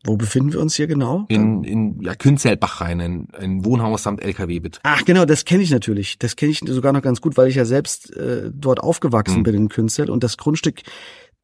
[0.04, 1.24] Wo befinden wir uns hier genau?
[1.26, 4.80] In, in ja, Künzelbach-Rhein, ein, ein Wohnhaus samt LKW-Betrieb.
[4.84, 6.20] Ach genau, das kenne ich natürlich.
[6.20, 9.42] Das kenne ich sogar noch ganz gut, weil ich ja selbst äh, dort aufgewachsen Mhm.
[9.42, 10.82] bin in Künzel und das Grundstück,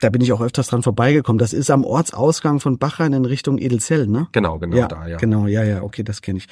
[0.01, 1.39] da bin ich auch öfters dran vorbeigekommen.
[1.39, 4.29] Das ist am Ortsausgang von Bachrhein in Richtung Edelzell, ne?
[4.33, 5.17] Genau, genau ja, da, ja.
[5.17, 6.49] genau, ja, ja, okay, das kenne ich.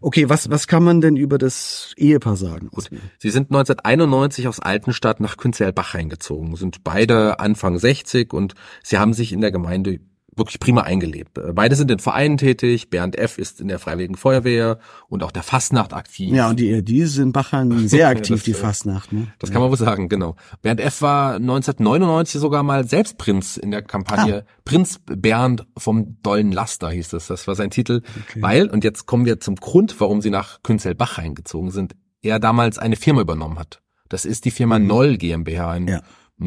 [0.00, 2.68] Okay, was was kann man denn über das Ehepaar sagen?
[2.68, 2.90] Gut.
[3.18, 9.12] Sie sind 1991 aus Altenstadt nach Künzell-Bach reingezogen, sind beide Anfang 60 und sie haben
[9.12, 10.00] sich in der Gemeinde
[10.38, 11.38] wirklich prima eingelebt.
[11.38, 13.38] Äh, Beide sind in Vereinen tätig, Bernd F.
[13.38, 16.34] ist in der Freiwilligen Feuerwehr und auch der Fastnacht aktiv.
[16.34, 19.28] Ja, und die die sind in Bachrhein sehr aktiv, das, die Fastnacht, ne?
[19.38, 20.36] Das kann man wohl sagen, genau.
[20.62, 21.02] Bernd F.
[21.02, 27.12] war 1999 sogar mal selbst Prinz in der Kampagne Prinz Bernd vom Dollen Laster hieß
[27.14, 27.28] es.
[27.28, 28.02] Das war sein Titel.
[28.36, 32.78] Weil, und jetzt kommen wir zum Grund, warum sie nach Künzelbach reingezogen sind, er damals
[32.78, 33.80] eine Firma übernommen hat.
[34.08, 36.02] Das ist die Firma Noll GmbH, ein Ja.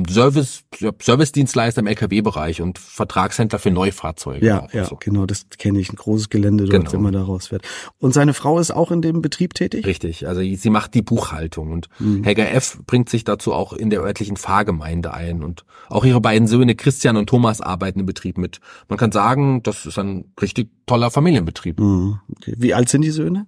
[0.10, 0.63] Service,
[1.01, 4.45] Servicedienstleister im LKW-Bereich und Vertragshändler für Neufahrzeuge.
[4.45, 4.95] Ja, ja, so.
[4.97, 6.93] genau, das kenne ich, ein großes Gelände dort, Genau.
[6.93, 7.63] wenn man da rausfährt.
[7.99, 9.86] Und seine Frau ist auch in dem Betrieb tätig?
[9.86, 12.23] Richtig, also sie macht die Buchhaltung und Mhm.
[12.23, 12.80] Helga F.
[12.88, 17.17] bringt sich dazu auch in der örtlichen Pfarrgemeinde ein und auch ihre beiden Söhne Christian
[17.17, 18.62] und Thomas arbeiten im Betrieb mit.
[18.88, 21.80] Man kann sagen, das ist ein richtig toller Familienbetrieb.
[21.82, 22.54] Mhm, okay.
[22.58, 23.45] Wie alt sind die Söhne?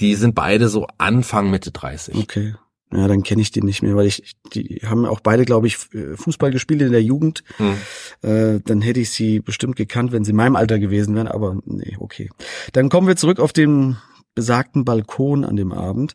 [0.00, 2.14] Die sind beide so Anfang Mitte 30.
[2.16, 2.54] Okay.
[2.92, 5.78] Ja, dann kenne ich die nicht mehr, weil ich, die haben auch beide, glaube ich,
[5.78, 7.42] Fußball gespielt in der Jugend.
[7.56, 7.76] Hm.
[8.20, 11.56] Äh, dann hätte ich sie bestimmt gekannt, wenn sie in meinem Alter gewesen wären, aber
[11.64, 12.28] nee, okay.
[12.74, 13.96] Dann kommen wir zurück auf den
[14.34, 16.14] besagten Balkon an dem Abend.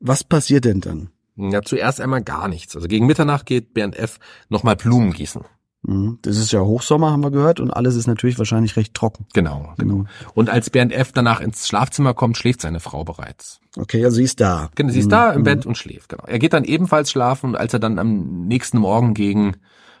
[0.00, 1.10] Was passiert denn dann?
[1.36, 2.74] Ja, zuerst einmal gar nichts.
[2.74, 4.18] Also gegen Mitternacht geht Bernd F.
[4.48, 5.42] nochmal Blumen gießen.
[5.82, 6.18] Mhm.
[6.22, 9.26] Das ist ja Hochsommer, haben wir gehört, und alles ist natürlich wahrscheinlich recht trocken.
[9.32, 9.72] Genau.
[9.78, 10.04] Genau.
[10.34, 11.12] Und als Bernd F.
[11.12, 13.60] danach ins Schlafzimmer kommt, schläft seine Frau bereits.
[13.76, 14.70] Okay, also sie ist da.
[14.74, 16.24] Genau, sie ist da im Bett und schläft, genau.
[16.26, 19.56] Er geht dann ebenfalls schlafen und als er dann am nächsten Morgen gegen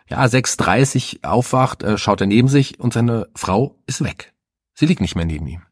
[0.08, 4.32] ja, 6.30 aufwacht, äh, schaut er neben sich und seine Frau ist weg.
[4.74, 5.62] Sie liegt nicht mehr neben ihm.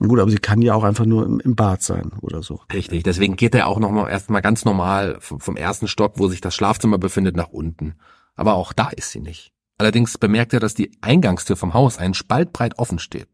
[0.00, 2.60] Gut, aber sie kann ja auch einfach nur im, Bad sein oder so.
[2.72, 6.40] Richtig, deswegen geht er auch noch mal erstmal ganz normal vom ersten Stock, wo sich
[6.40, 7.96] das Schlafzimmer befindet, nach unten.
[8.38, 9.52] Aber auch da ist sie nicht.
[9.78, 13.28] Allerdings bemerkt er, dass die Eingangstür vom Haus einen Spalt breit offen steht.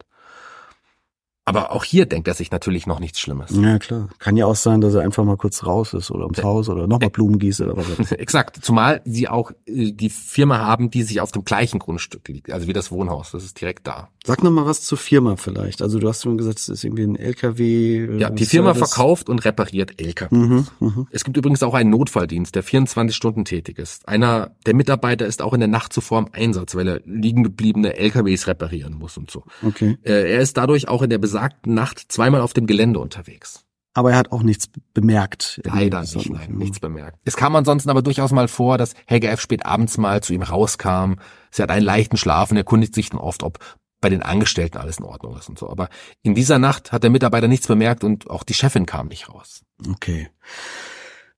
[1.47, 3.51] Aber auch hier denkt er sich natürlich noch nichts Schlimmes.
[3.55, 4.09] Ja, klar.
[4.19, 6.87] Kann ja auch sein, dass er einfach mal kurz raus ist oder ums Haus oder
[6.87, 8.13] nochmal Blumen gießt oder was.
[8.13, 12.51] Exakt, zumal sie auch äh, die Firma haben, die sich auf dem gleichen Grundstück liegt,
[12.51, 14.09] also wie das Wohnhaus, das ist direkt da.
[14.27, 15.83] Sag noch mal was zur Firma vielleicht.
[15.83, 18.07] Also du hast mir gesagt, es ist irgendwie ein LKW.
[18.07, 18.91] äh, Ja, die Firma Service.
[18.95, 20.35] verkauft und repariert LKW.
[20.35, 21.07] Mhm, mhm.
[21.11, 24.09] Es gibt übrigens auch einen Notfalldienst, der 24 Stunden tätig ist.
[24.09, 27.97] Einer der Mitarbeiter ist auch in der Nacht zuvor im Einsatz, weil er liegen gebliebene
[27.99, 29.45] LKWs reparieren muss und so.
[29.63, 29.99] Okay.
[30.05, 33.65] Äh, Er ist dadurch auch in der besagten Nacht zweimal auf dem Gelände unterwegs.
[33.97, 35.61] Aber er hat auch nichts bemerkt.
[35.65, 37.19] Leider nicht, nein, nichts bemerkt.
[37.25, 39.41] Es kam ansonsten aber durchaus mal vor, dass Helga F.
[39.41, 41.15] spät abends mal zu ihm rauskam.
[41.51, 43.59] Sie hat einen leichten Schlaf und erkundigt sich dann oft, ob
[44.01, 45.69] bei den Angestellten alles in Ordnung ist und so.
[45.71, 45.89] Aber
[46.23, 49.63] in dieser Nacht hat der Mitarbeiter nichts bemerkt und auch die Chefin kam nicht raus.
[49.89, 50.29] Okay.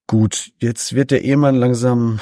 [0.06, 2.20] Gut, jetzt wird der Ehemann langsam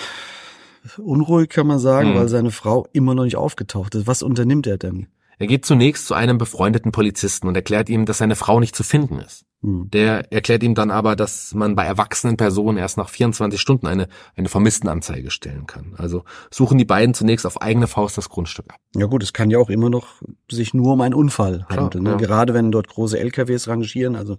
[0.98, 2.14] unruhig, kann man sagen, Mhm.
[2.16, 4.06] weil seine Frau immer noch nicht aufgetaucht ist.
[4.06, 5.08] Was unternimmt er denn?
[5.38, 8.82] Er geht zunächst zu einem befreundeten Polizisten und erklärt ihm, dass seine Frau nicht zu
[8.82, 9.44] finden ist.
[9.66, 14.08] Der erklärt ihm dann aber, dass man bei erwachsenen Personen erst nach 24 Stunden eine,
[14.36, 15.94] eine Vermisstenanzeige stellen kann.
[15.96, 18.76] Also suchen die beiden zunächst auf eigene Faust das Grundstück ab.
[18.94, 22.04] Ja gut, es kann ja auch immer noch sich nur um einen Unfall handeln.
[22.04, 22.22] Klar, ne?
[22.22, 22.26] ja.
[22.26, 24.16] Gerade wenn dort große LKWs rangieren.
[24.16, 24.36] Also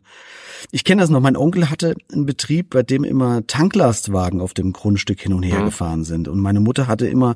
[0.69, 1.21] ich kenne das noch.
[1.21, 5.61] Mein Onkel hatte einen Betrieb, bei dem immer Tanklastwagen auf dem Grundstück hin und her
[5.61, 5.65] Mhm.
[5.65, 6.27] gefahren sind.
[6.27, 7.35] Und meine Mutter hatte immer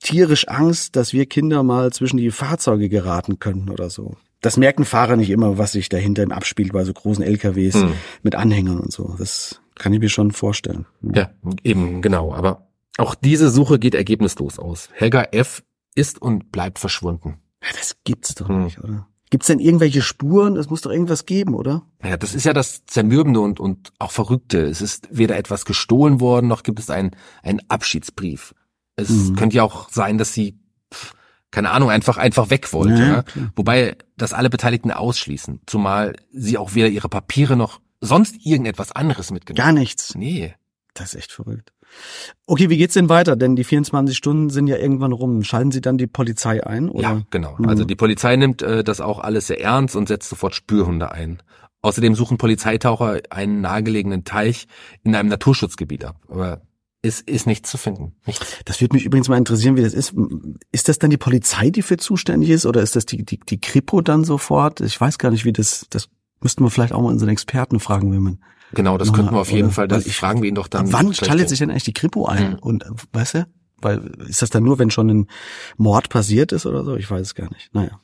[0.00, 4.16] tierisch Angst, dass wir Kinder mal zwischen die Fahrzeuge geraten könnten oder so.
[4.40, 7.92] Das merken Fahrer nicht immer, was sich dahinter im abspielt bei so großen LKWs Mhm.
[8.22, 9.14] mit Anhängern und so.
[9.18, 10.86] Das kann ich mir schon vorstellen.
[11.02, 11.30] Ja,
[11.62, 12.32] eben, genau.
[12.34, 14.88] Aber auch diese Suche geht ergebnislos aus.
[14.92, 15.62] Helga F.
[15.94, 17.38] ist und bleibt verschwunden.
[17.62, 18.64] Ja, das gibt's doch Hm.
[18.64, 19.06] nicht, oder?
[19.28, 20.56] Gibt's denn irgendwelche Spuren?
[20.56, 21.82] Es muss doch irgendwas geben, oder?
[22.02, 24.62] Ja, das ist ja das Zermürbende und, und auch Verrückte.
[24.62, 27.10] Es ist weder etwas gestohlen worden, noch gibt es einen,
[27.42, 28.54] einen Abschiedsbrief.
[28.96, 29.36] Es Mhm.
[29.36, 30.58] könnte ja auch sein, dass sie,
[31.50, 33.00] keine Ahnung, einfach, einfach weg wollte.
[33.00, 33.24] Ja, Ja.
[33.56, 35.60] Wobei das alle Beteiligten ausschließen.
[35.66, 40.14] Zumal sie auch weder ihre Papiere noch sonst irgendetwas anderes mitgenommen Gar nichts.
[40.14, 40.54] Nee.
[40.94, 41.72] Das ist echt verrückt.
[42.46, 43.36] Okay, wie geht's denn weiter?
[43.36, 45.42] Denn die 24 Stunden sind ja irgendwann rum.
[45.42, 46.88] Schalten Sie dann die Polizei ein?
[46.88, 47.02] Oder?
[47.02, 47.56] Ja, genau.
[47.58, 47.68] Mhm.
[47.68, 51.42] Also die Polizei nimmt äh, das auch alles sehr ernst und setzt sofort Spürhunde ein.
[51.82, 54.66] Außerdem suchen Polizeitaucher einen nahegelegenen Teich
[55.02, 56.16] in einem Naturschutzgebiet ab.
[56.28, 56.60] Aber
[57.02, 58.14] es ist nichts zu finden.
[58.26, 58.58] Nichts.
[58.64, 60.14] Das würde mich übrigens mal interessieren, wie das ist.
[60.72, 63.60] Ist das dann die Polizei, die für zuständig ist, oder ist das die, die, die
[63.60, 64.80] Kripo dann sofort?
[64.80, 66.08] Ich weiß gar nicht, wie das, das
[66.40, 68.38] müssten wir vielleicht auch mal unseren Experten fragen, wenn man.
[68.72, 69.74] Genau, das könnten wir auf jeden oder?
[69.74, 69.88] Fall.
[69.88, 70.92] Das ich- fragen wir ihn doch dann.
[70.92, 72.52] Wann schaltet sich denn eigentlich die Kripo ein?
[72.52, 72.58] Mhm.
[72.60, 73.46] Und, weißt du?
[73.82, 75.26] Weil, ist das dann nur, wenn schon ein
[75.78, 76.96] Mord passiert ist oder so?
[76.96, 77.74] Ich weiß es gar nicht.
[77.74, 77.98] Naja.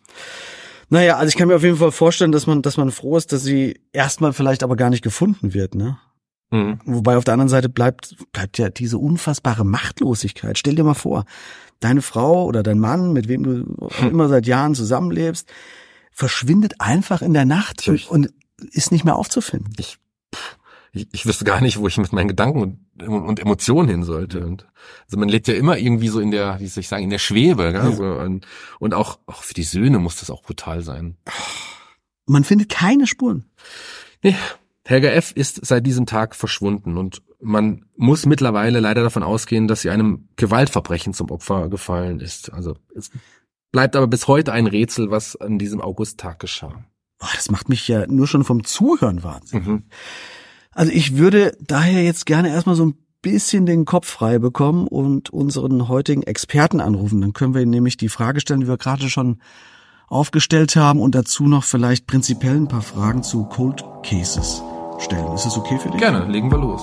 [0.88, 3.32] Naja, also ich kann mir auf jeden Fall vorstellen, dass man, dass man froh ist,
[3.32, 5.98] dass sie erstmal vielleicht aber gar nicht gefunden wird, ne?
[6.50, 6.78] Mhm.
[6.84, 10.58] Wobei auf der anderen Seite bleibt, bleibt ja diese unfassbare Machtlosigkeit.
[10.58, 11.24] Stell dir mal vor,
[11.80, 15.48] deine Frau oder dein Mann, mit wem du auch immer seit Jahren zusammenlebst,
[16.12, 18.10] verschwindet einfach in der Nacht und, Natürlich.
[18.10, 18.32] und
[18.72, 19.74] ist nicht mehr aufzufinden.
[19.78, 19.98] Ich,
[20.92, 24.46] ich, ich wüsste gar nicht, wo ich mit meinen Gedanken und, und Emotionen hin sollte.
[24.46, 24.66] Und,
[25.04, 27.18] also man lebt ja immer irgendwie so in der, wie soll ich sagen, in der
[27.18, 27.72] Schwebe.
[27.72, 27.92] Ja.
[27.92, 28.46] So, und,
[28.78, 31.16] und auch, auch für die Söhne muss das auch brutal sein.
[32.24, 33.44] Man findet keine Spuren.
[34.22, 34.36] Nee,
[34.86, 35.32] Helga F.
[35.32, 40.28] ist seit diesem Tag verschwunden und man muss mittlerweile leider davon ausgehen, dass sie einem
[40.36, 42.52] Gewaltverbrechen zum Opfer gefallen ist.
[42.52, 43.10] Also es
[43.72, 46.84] bleibt aber bis heute ein Rätsel, was an diesem Augusttag geschah.
[47.18, 49.66] Boah, das macht mich ja nur schon vom Zuhören wahnsinnig.
[49.66, 49.82] Mhm.
[50.70, 55.30] Also ich würde daher jetzt gerne erstmal so ein bisschen den Kopf frei bekommen und
[55.30, 57.20] unseren heutigen Experten anrufen.
[57.20, 59.40] Dann können wir ihm nämlich die Frage stellen, die wir gerade schon
[60.06, 64.62] aufgestellt haben und dazu noch vielleicht prinzipiell ein paar Fragen zu Cold Cases
[65.02, 65.32] stellen.
[65.34, 66.00] Ist das okay für dich?
[66.00, 66.82] Gerne, legen wir los.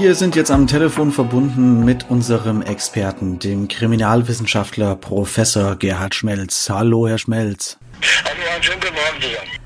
[0.00, 6.68] Wir sind jetzt am Telefon verbunden mit unserem Experten, dem Kriminalwissenschaftler Professor Gerhard Schmelz.
[6.68, 7.78] Hallo, Herr Schmelz.
[8.24, 9.63] Hallo, einen schönen guten Morgen dir.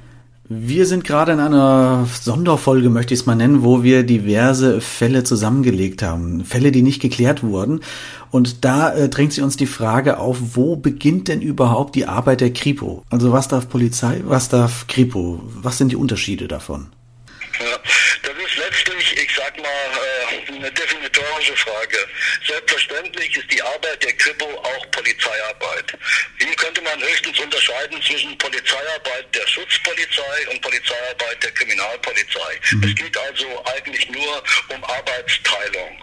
[0.51, 5.23] Wir sind gerade in einer Sonderfolge, möchte ich es mal nennen, wo wir diverse Fälle
[5.23, 6.43] zusammengelegt haben.
[6.43, 7.81] Fälle, die nicht geklärt wurden.
[8.31, 12.41] Und da äh, drängt sich uns die Frage auf, wo beginnt denn überhaupt die Arbeit
[12.41, 13.05] der Kripo?
[13.11, 15.43] Also was darf Polizei, was darf Kripo?
[15.45, 16.87] Was sind die Unterschiede davon?
[17.61, 17.67] Ja,
[18.23, 20.71] das ist letztlich, ich sag mal, äh, eine
[21.49, 21.99] definitorische Frage.
[22.47, 25.99] Selbstverständlich ist die Arbeit der Kripo auch Polizeiarbeit.
[26.39, 32.61] Hier könnte man höchstens unterscheiden zwischen Polizeiarbeit der Schutzpolizei und Polizeiarbeit der Kriminalpolizei.
[32.85, 35.99] Es geht also eigentlich nur um Arbeitsteilung.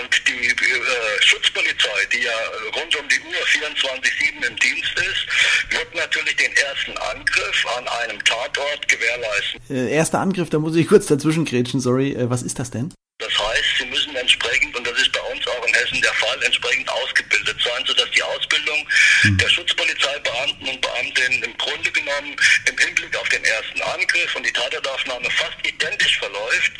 [0.00, 2.38] Und die äh, Schutzpolizei, die ja
[2.76, 8.24] rund um die Uhr 24-7 im Dienst ist, wird natürlich den ersten Angriff an einem
[8.24, 9.60] Tatort gewährleisten.
[9.70, 12.12] Äh, erster Angriff, da muss ich kurz dazwischen grätschen, sorry.
[12.12, 12.92] Äh, was ist das denn?
[13.20, 16.42] Das heißt, sie müssen entsprechend, und das ist bei uns auch in Hessen der Fall,
[16.42, 18.88] entsprechend ausgebildet sein, sodass die Ausbildung
[19.24, 22.34] der Schutzpolizeibeamten und Beamtinnen im Grunde genommen
[22.66, 26.72] im Hinblick auf den ersten Angriff und die Tatortaufnahme fast identisch verläuft.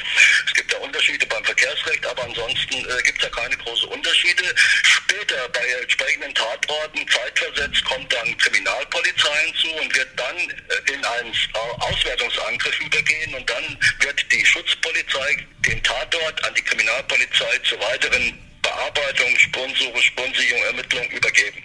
[0.46, 4.42] Es gibt ja Unterschiede beim Verkehrsrecht, aber ansonsten äh, gibt es ja keine großen Unterschiede.
[4.82, 11.34] Später bei entsprechenden Tatorten zeitversetzt kommt dann Kriminalpolizei hinzu und wird dann äh, in einen
[11.52, 16.62] Au- Auswertungsangriff übergehen und dann wird die Schutzpolizei den Tatort an die
[17.00, 21.62] Kriminalpolizei zur weiteren Bearbeitung, Spurensuche, Spurensicherung, Ermittlung übergeben.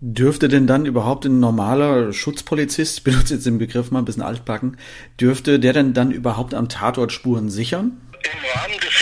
[0.00, 4.22] Dürfte denn dann überhaupt ein normaler Schutzpolizist, ich benutze jetzt den Begriff mal ein bisschen
[4.22, 4.78] altbacken,
[5.20, 8.00] dürfte der denn dann überhaupt am Tatort Spuren sichern?
[8.22, 8.96] Im Rahmen des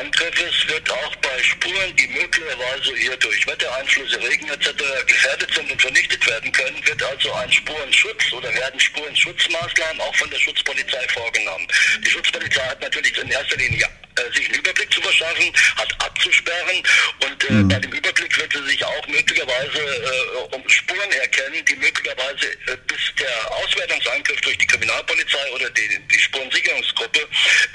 [0.00, 4.72] Angriffes wird auch bei Spuren, die möglicherweise hier durch Wettereinflüsse, Regen etc.
[5.06, 10.38] gefährdet sind und vernichtet werden können, also ein Spurenschutz oder werden Spurenschutzmaßnahmen auch von der
[10.38, 11.66] Schutzpolizei vorgenommen.
[12.04, 16.82] Die Schutzpolizei hat natürlich in erster Linie äh, sich einen Überblick zu verschaffen, hat abzusperren
[17.24, 17.68] und äh, mhm.
[17.68, 22.76] bei dem Überblick wird sie sich auch möglicherweise äh, um Spuren erkennen, die möglicherweise äh,
[22.86, 27.28] bis der Auswertungsangriff durch die Kriminalpolizei oder die, die Spurensicherungsgruppe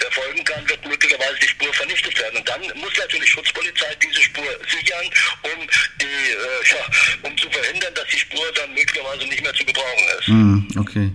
[0.03, 2.37] erfolgen kann, wird möglicherweise die Spur vernichtet werden.
[2.37, 5.09] Und dann muss natürlich Schutzpolizei diese Spur sichern,
[5.43, 5.67] um
[6.11, 10.27] äh, ja, um zu verhindern, dass die Spur dann möglicherweise nicht mehr zu gebrauchen ist.
[10.27, 11.11] Mhm, okay.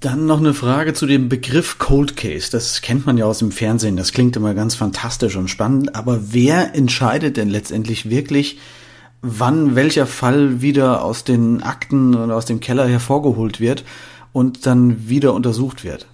[0.00, 2.50] Dann noch eine Frage zu dem Begriff Cold Case.
[2.50, 3.96] Das kennt man ja aus dem Fernsehen.
[3.96, 5.94] Das klingt immer ganz fantastisch und spannend.
[5.94, 8.58] Aber wer entscheidet denn letztendlich wirklich,
[9.22, 13.84] wann welcher Fall wieder aus den Akten oder aus dem Keller hervorgeholt wird
[14.32, 16.06] und dann wieder untersucht wird?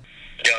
[0.47, 0.55] Ja,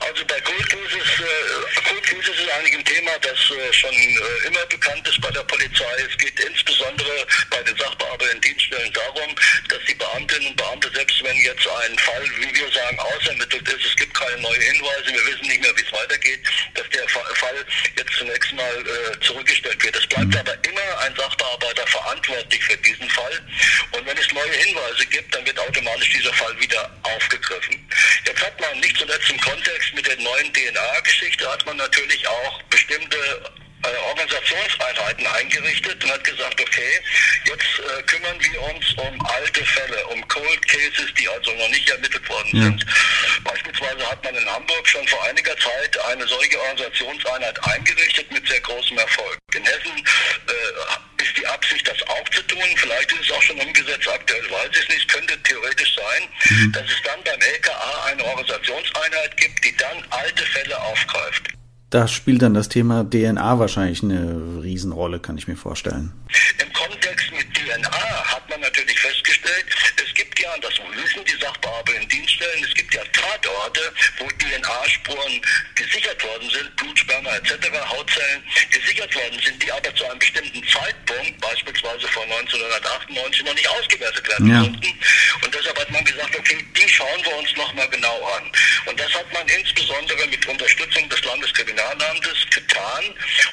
[0.00, 4.46] also bei Cold Cases, äh, Cold Cases ist eigentlich ein Thema, das äh, schon äh,
[4.46, 5.92] immer bekannt ist bei der Polizei.
[6.08, 9.34] Es geht insbesondere bei den Sachbearbeitern Dienststellen darum,
[9.68, 13.86] dass die Beamtinnen und Beamte, selbst wenn jetzt ein Fall, wie wir sagen, ausermittelt ist,
[13.86, 16.40] es gibt keine neuen Hinweise, wir wissen nicht mehr, wie es weitergeht,
[16.74, 19.96] dass der Fall jetzt zunächst mal äh, zurückgestellt wird.
[19.96, 22.91] Es bleibt aber immer ein Sachbearbeiter verantwortlich für wenn
[24.32, 27.88] neue Hinweise gibt, dann wird automatisch dieser Fall wieder aufgegriffen.
[28.24, 32.62] Jetzt hat man nicht zuletzt im Kontext mit der neuen DNA-Geschichte hat man natürlich auch
[32.64, 33.18] bestimmte
[34.08, 37.00] Organisationseinheiten eingerichtet und hat gesagt, okay,
[37.46, 41.88] jetzt äh, kümmern wir uns um alte Fälle, um Cold Cases, die also noch nicht
[41.88, 42.62] ermittelt worden ja.
[42.64, 42.86] sind.
[43.44, 48.60] Beispielsweise hat man in Hamburg schon vor einiger Zeit eine solche Organisationseinheit eingerichtet mit sehr
[48.60, 49.38] großem Erfolg.
[49.54, 52.62] In Hessen äh, ist die Absicht, das auch zu tun.
[52.76, 55.08] Vielleicht ist es auch schon umgesetzt, aktuell weiß ich es nicht.
[55.08, 56.72] Könnte theoretisch sein, mhm.
[56.72, 61.48] dass es dann beim LKA eine Organisationseinheit gibt, die dann alte Fälle aufgreift.
[61.92, 66.12] Da spielt dann das Thema DNA wahrscheinlich eine Riesenrolle, kann ich mir vorstellen.
[66.58, 69.66] Im Kontext mit DNA hat man natürlich festgestellt,
[69.96, 75.40] es gibt ja, das wissen die Sachbearbeiter in Dienststellen, es gibt ja Tatorte, wo DNA-Spuren
[75.74, 77.52] gesichert worden sind, Blutsperma etc.,
[77.88, 83.68] Hautzellen gesichert worden sind, die aber zu einem bestimmten Zeitpunkt, beispielsweise vor 1998, noch nicht
[83.68, 84.60] ausgewertet werden ja.
[84.60, 84.98] konnten.
[85.42, 88.50] Und deshalb hat man gesagt, okay, die schauen wir uns nochmal genau an.
[88.86, 93.04] Und das hat man insbesondere mit Unterstützung des Landeskriminal Kriminalamtes getan.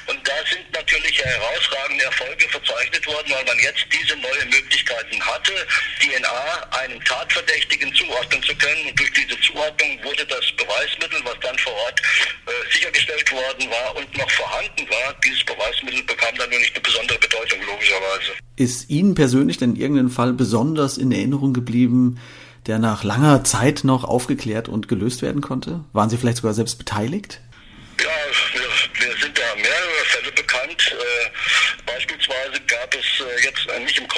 [0.06, 5.52] Und da sind natürlich herausragende Erfolge verzeichnet worden, weil man jetzt diese neuen Möglichkeiten hatte,
[6.00, 8.86] DNA einem Tatverdächtigen zuordnen zu können.
[8.88, 12.00] Und durch diese Zuordnung wurde das Beweismittel, was dann vor Ort
[12.46, 16.82] äh, sichergestellt worden war und noch vorhanden war, dieses Beweismittel bekam dann nur nicht eine
[16.82, 18.32] besondere Bedeutung, logischerweise.
[18.56, 22.20] Ist Ihnen persönlich denn irgendein Fall besonders in Erinnerung geblieben,
[22.66, 25.84] der nach langer Zeit noch aufgeklärt und gelöst werden konnte?
[25.92, 27.40] Waren Sie vielleicht sogar selbst beteiligt?
[28.00, 28.08] Ja,
[28.54, 30.92] wir, wir sind da mehrere Fälle bekannt.
[30.92, 31.30] Äh,
[31.84, 33.68] beispielsweise gab es äh, jetzt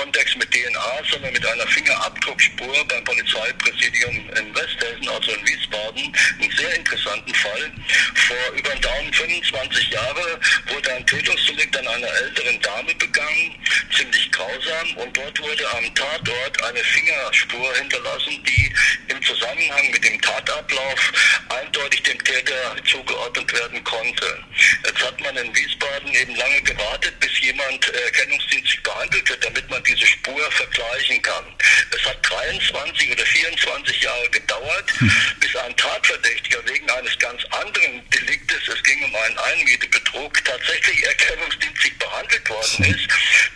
[0.03, 6.75] äh, DNA, sondern mit einer Fingerabdruckspur beim Polizeipräsidium in Westhessen, also in Wiesbaden, einen sehr
[6.75, 7.73] interessanten Fall.
[8.15, 13.57] Vor über Daumen 25 Jahre wurde ein Tötungsdelikt an einer älteren Dame begangen,
[13.97, 18.73] ziemlich grausam, und dort wurde am Tatort eine Fingerspur hinterlassen, die
[19.09, 21.13] im Zusammenhang mit dem Tatablauf
[21.49, 24.39] eindeutig dem Täter zugeordnet werden werden konnte.
[24.85, 29.71] Jetzt hat man in Wiesbaden eben lange gewartet, bis jemand äh, erkennungsdienstlich behandelt wird, damit
[29.71, 31.45] man diese Spur vergleichen kann.
[31.91, 35.13] Es hat 23 oder 24 Jahre gedauert, hm.
[35.41, 41.99] bis ein Tatverdächtiger wegen eines ganz anderen Deliktes, es ging um einen Einmietebetrug, tatsächlich erkennungsdienstlich
[41.99, 42.95] behandelt worden hm.
[42.95, 43.09] ist.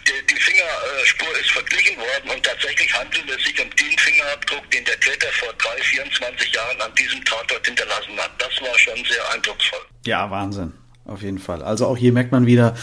[0.07, 4.85] Die, die Fingerspur ist verglichen worden und tatsächlich handelt es sich um den Fingerabdruck, den
[4.85, 8.31] der Täter vor drei, 24 Jahren an diesem Tatort hinterlassen hat.
[8.39, 9.81] Das war schon sehr eindrucksvoll.
[10.05, 10.73] Ja, Wahnsinn.
[11.05, 11.63] Auf jeden Fall.
[11.63, 12.77] Also auch hier merkt man wieder,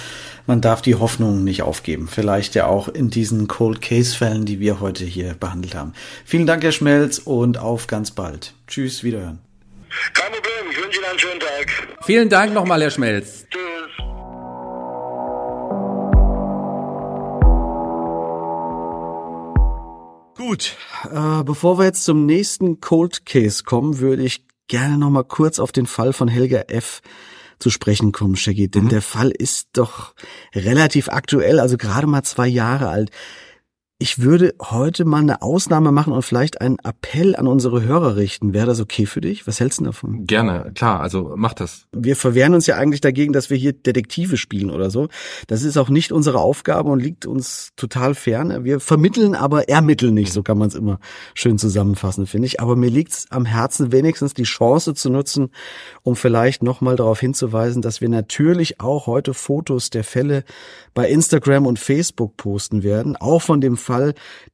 [0.46, 2.08] man darf die Hoffnung nicht aufgeben.
[2.08, 5.94] Vielleicht ja auch in diesen Cold Case Fällen, die wir heute hier behandelt haben.
[6.26, 8.54] Vielen Dank, Herr Schmelz, und auf ganz bald.
[8.68, 9.39] Tschüss, wiederhören.
[10.14, 12.06] Kein Problem, ich wünsche Ihnen einen schönen Tag.
[12.06, 13.46] Vielen Dank nochmal, Herr Schmelz.
[13.50, 13.64] Tschüss.
[20.36, 20.76] Gut,
[21.12, 25.60] äh, bevor wir jetzt zum nächsten Cold Case kommen, würde ich gerne noch mal kurz
[25.60, 27.02] auf den Fall von Helga F.
[27.64, 28.68] zu sprechen kommen, Shaggy.
[28.68, 28.89] Denn mhm.
[28.89, 30.14] der Fall ist doch
[30.53, 33.09] relativ aktuell, also gerade mal zwei Jahre alt.
[34.04, 38.54] Ich würde heute mal eine Ausnahme machen und vielleicht einen Appell an unsere Hörer richten.
[38.54, 39.47] Wäre das okay für dich?
[39.47, 40.28] Was hältst du davon?
[40.28, 41.86] Gerne, klar, also mach das.
[41.93, 45.08] Wir verwehren uns ja eigentlich dagegen, dass wir hier Detektive spielen oder so.
[45.47, 48.66] Das ist auch nicht unsere Aufgabe und liegt uns total fern.
[48.66, 50.99] Wir vermitteln, aber ermitteln nicht, so kann man es immer
[51.34, 52.60] schön zusammenfassen, finde ich.
[52.60, 55.49] Aber mir liegt es am Herzen, wenigstens die Chance zu nutzen,
[56.01, 60.43] um vielleicht nochmal darauf hinzuweisen, dass wir natürlich auch heute Fotos der Fälle
[60.93, 63.93] bei Instagram und Facebook posten werden, auch von dem Fall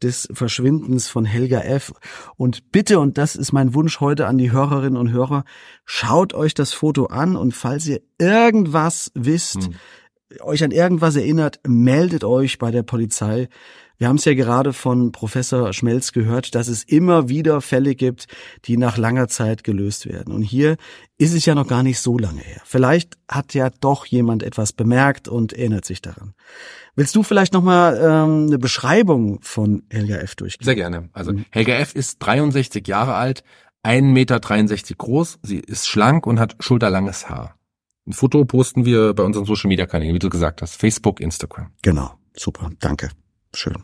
[0.02, 1.94] des Verschwindens von Helga F.
[2.38, 5.44] Und bitte, und das ist mein Wunsch heute an die Hörerinnen und Hörer,
[5.86, 9.76] schaut euch das Foto an und falls ihr irgendwas wisst, hm.
[10.42, 13.50] euch an irgendwas erinnert, meldet euch bei der Polizei.
[14.00, 18.28] Wir haben es ja gerade von Professor Schmelz gehört, dass es immer wieder Fälle gibt,
[18.64, 20.34] die nach langer Zeit gelöst werden.
[20.34, 20.78] Und hier
[21.18, 22.62] ist es ja noch gar nicht so lange her.
[22.64, 26.34] Vielleicht hat ja doch jemand etwas bemerkt und erinnert sich daran.
[26.96, 30.36] Willst du vielleicht noch mal ähm, eine Beschreibung von Helga F.
[30.36, 30.64] durchgehen?
[30.64, 31.10] Sehr gerne.
[31.12, 31.44] Also mhm.
[31.52, 31.94] Helga F.
[31.94, 33.44] ist 63 Jahre alt,
[33.84, 34.40] 1,63 Meter
[34.98, 37.56] groß, sie ist schlank und hat schulterlanges Haar.
[38.08, 41.72] Ein Foto posten wir bei unseren Social Media Kanälen, wie du gesagt hast, Facebook, Instagram.
[41.82, 43.10] Genau, super, danke.
[43.54, 43.84] Schön.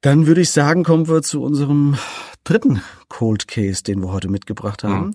[0.00, 1.96] Dann würde ich sagen, kommen wir zu unserem
[2.44, 5.14] dritten Cold Case, den wir heute mitgebracht haben.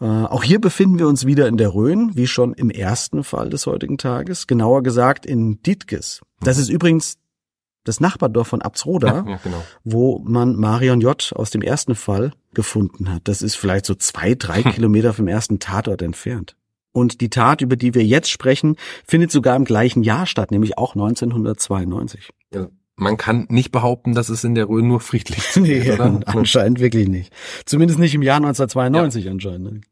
[0.00, 0.06] Mhm.
[0.06, 3.50] Äh, auch hier befinden wir uns wieder in der Rhön, wie schon im ersten Fall
[3.50, 4.46] des heutigen Tages.
[4.46, 6.20] Genauer gesagt in Dietges.
[6.40, 6.62] Das mhm.
[6.62, 7.18] ist übrigens
[7.84, 9.62] das Nachbardorf von Absroda, ja, ja, genau.
[9.84, 11.32] wo man Marion J.
[11.34, 13.28] aus dem ersten Fall gefunden hat.
[13.28, 14.62] Das ist vielleicht so zwei, drei.
[14.76, 16.56] Kilometer vom ersten Tatort entfernt.
[16.96, 18.76] Und die Tat, über die wir jetzt sprechen,
[19.06, 22.30] findet sogar im gleichen Jahr statt, nämlich auch 1992.
[22.54, 26.20] Ja, man kann nicht behaupten, dass es in der Rhön nur friedlich zugeht, nee, oder?
[26.26, 27.34] anscheinend wirklich nicht.
[27.66, 29.30] Zumindest nicht im Jahr 1992 ja.
[29.30, 29.84] anscheinend.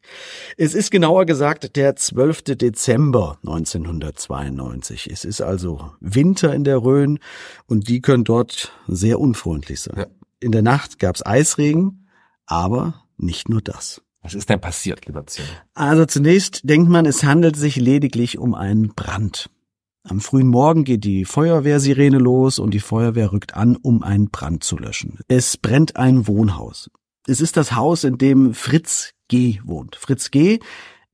[0.57, 2.57] Es ist genauer gesagt der 12.
[2.57, 5.11] Dezember 1992.
[5.13, 7.19] Es ist also Winter in der Rhön
[7.67, 9.99] und die können dort sehr unfreundlich sein.
[9.99, 10.07] Ja.
[10.41, 12.09] In der Nacht gab es Eisregen,
[12.47, 14.01] aber nicht nur das.
[14.25, 15.49] Was ist denn passiert, lieber Zimmer?
[15.75, 19.51] Also zunächst denkt man, es handelt sich lediglich um einen Brand.
[20.03, 24.65] Am frühen Morgen geht die Feuerwehrsirene los und die Feuerwehr rückt an, um einen Brand
[24.65, 25.19] zu löschen.
[25.29, 26.91] Es brennt ein Wohnhaus.
[27.27, 29.61] Es ist das Haus, in dem Fritz G.
[29.63, 29.97] wohnt.
[29.97, 30.59] Fritz G.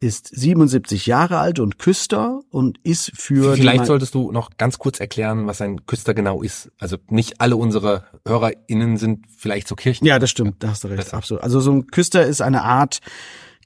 [0.00, 3.54] ist 77 Jahre alt und Küster und ist für...
[3.54, 6.70] Vielleicht solltest du noch ganz kurz erklären, was ein Küster genau ist.
[6.78, 10.06] Also nicht alle unsere HörerInnen sind vielleicht so Kirchen.
[10.06, 11.18] Ja, das stimmt, da hast du recht, Besser.
[11.18, 11.42] absolut.
[11.42, 13.00] Also so ein Küster ist eine Art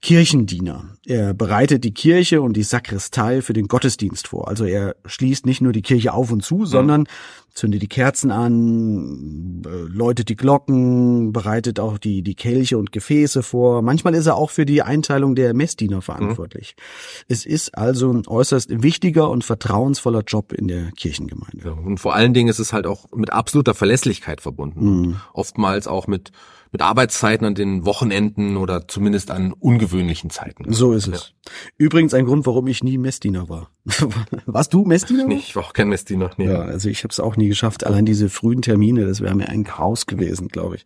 [0.05, 0.99] Kirchendiener.
[1.07, 4.49] Er bereitet die Kirche und die Sakristei für den Gottesdienst vor.
[4.49, 7.07] Also er schließt nicht nur die Kirche auf und zu, sondern
[7.55, 13.43] zündet die Kerzen an, äh, läutet die Glocken, bereitet auch die, die Kelche und Gefäße
[13.43, 13.81] vor.
[13.81, 16.75] Manchmal ist er auch für die Einteilung der Messdiener verantwortlich.
[16.77, 17.25] Mhm.
[17.29, 21.65] Es ist also ein äußerst wichtiger und vertrauensvoller Job in der Kirchengemeinde.
[21.65, 24.85] Ja, und vor allen Dingen ist es halt auch mit absoluter Verlässlichkeit verbunden.
[24.85, 25.17] Mhm.
[25.33, 26.31] Oftmals auch mit
[26.75, 30.73] mit Arbeitszeiten an den Wochenenden oder zumindest an ungewöhnlichen Zeiten.
[30.73, 31.33] So ist es.
[31.47, 31.53] Ja.
[31.79, 33.71] Übrigens ein Grund, warum ich nie Messdiener war.
[34.47, 35.25] Warst du Messdiener?
[35.25, 36.33] Nee, ich war auch kein Messdiener.
[36.37, 36.47] Nee.
[36.47, 37.87] Ja, also ich habe es auch nie geschafft.
[37.87, 40.85] Allein diese frühen Termine, das wäre mir ein Chaos gewesen, glaube ich.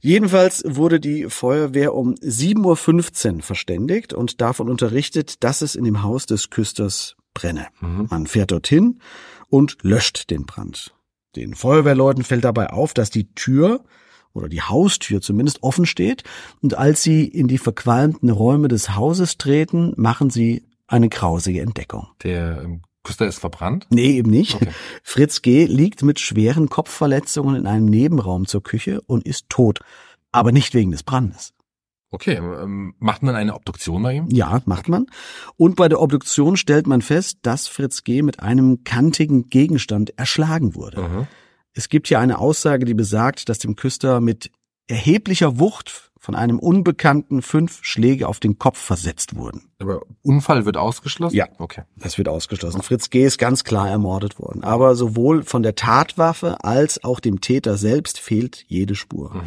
[0.00, 6.04] Jedenfalls wurde die Feuerwehr um 7.15 Uhr verständigt und davon unterrichtet, dass es in dem
[6.04, 7.66] Haus des Küsters brenne.
[7.80, 8.06] Mhm.
[8.08, 9.00] Man fährt dorthin
[9.48, 10.94] und löscht den Brand.
[11.34, 13.82] Den Feuerwehrleuten fällt dabei auf, dass die Tür
[14.34, 16.24] oder die Haustür zumindest offen steht.
[16.60, 22.08] Und als sie in die verqualmten Räume des Hauses treten, machen sie eine grausige Entdeckung.
[22.22, 23.86] Der ähm, Küster ist verbrannt?
[23.90, 24.54] Nee, eben nicht.
[24.54, 24.68] Okay.
[25.02, 25.66] Fritz G.
[25.66, 29.80] liegt mit schweren Kopfverletzungen in einem Nebenraum zur Küche und ist tot.
[30.30, 31.52] Aber nicht wegen des Brandes.
[32.10, 34.28] Okay, ähm, macht man eine Obduktion bei ihm?
[34.30, 35.06] Ja, macht man.
[35.56, 38.20] Und bei der Obduktion stellt man fest, dass Fritz G.
[38.20, 41.00] mit einem kantigen Gegenstand erschlagen wurde.
[41.00, 41.26] Mhm.
[41.74, 44.50] Es gibt hier eine Aussage, die besagt, dass dem Küster mit
[44.88, 49.72] erheblicher Wucht von einem Unbekannten fünf Schläge auf den Kopf versetzt wurden.
[49.80, 51.34] Aber Unfall wird ausgeschlossen?
[51.34, 51.82] Ja, okay.
[51.96, 52.80] Das wird ausgeschlossen.
[52.82, 53.24] Fritz G.
[53.24, 54.62] ist ganz klar ermordet worden.
[54.62, 59.34] Aber sowohl von der Tatwaffe als auch dem Täter selbst fehlt jede Spur.
[59.34, 59.40] Mhm.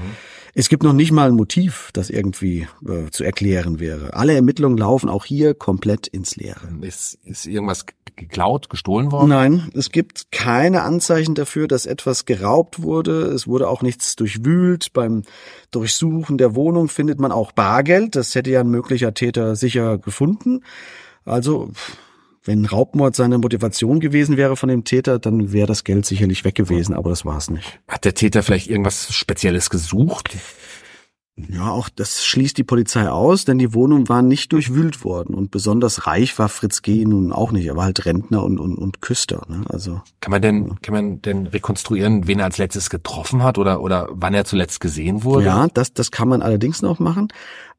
[0.53, 4.13] Es gibt noch nicht mal ein Motiv, das irgendwie äh, zu erklären wäre.
[4.13, 6.67] Alle Ermittlungen laufen auch hier komplett ins Leere.
[6.81, 7.85] Ist, ist irgendwas
[8.15, 9.29] geklaut, gestohlen worden?
[9.29, 13.23] Nein, es gibt keine Anzeichen dafür, dass etwas geraubt wurde.
[13.27, 14.93] Es wurde auch nichts durchwühlt.
[14.93, 15.23] Beim
[15.71, 18.15] Durchsuchen der Wohnung findet man auch Bargeld.
[18.15, 20.61] Das hätte ja ein möglicher Täter sicher gefunden.
[21.25, 21.71] Also,
[22.43, 26.55] wenn Raubmord seine Motivation gewesen wäre von dem Täter, dann wäre das Geld sicherlich weg
[26.55, 27.79] gewesen, aber das war es nicht.
[27.87, 30.35] Hat der Täter vielleicht irgendwas Spezielles gesucht?
[31.37, 35.51] Ja, auch das schließt die Polizei aus, denn die Wohnungen waren nicht durchwühlt worden und
[35.51, 37.03] besonders reich war Fritz G.
[37.03, 37.65] nun auch nicht.
[37.65, 39.41] Er war halt Rentner und, und, und Küster.
[39.49, 39.65] Ne?
[39.67, 43.81] Also kann man denn kann man denn rekonstruieren, wen er als letztes getroffen hat oder
[43.81, 45.47] oder wann er zuletzt gesehen wurde?
[45.47, 47.27] Ja, das das kann man allerdings noch machen.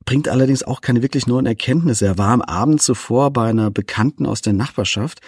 [0.04, 2.04] Bringt allerdings auch keine wirklich neuen Erkenntnisse.
[2.04, 5.20] Er war am Abend zuvor bei einer Bekannten aus der Nachbarschaft,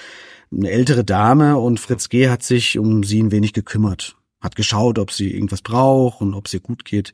[0.52, 2.28] eine ältere Dame und Fritz G.
[2.28, 6.46] hat sich um sie ein wenig gekümmert hat geschaut, ob sie irgendwas braucht und ob
[6.46, 7.12] es ihr gut geht.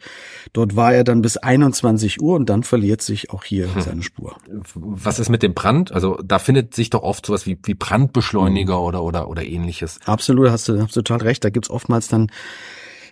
[0.52, 3.80] Dort war er dann bis 21 Uhr und dann verliert sich auch hier hm.
[3.80, 4.36] seine Spur.
[4.74, 5.92] Was ist mit dem Brand?
[5.92, 8.84] Also da findet sich doch oft sowas wie, wie Brandbeschleuniger mhm.
[8.84, 10.00] oder, oder, oder ähnliches.
[10.04, 11.44] Absolut, hast du, hast du total recht.
[11.44, 12.30] Da gibt's oftmals dann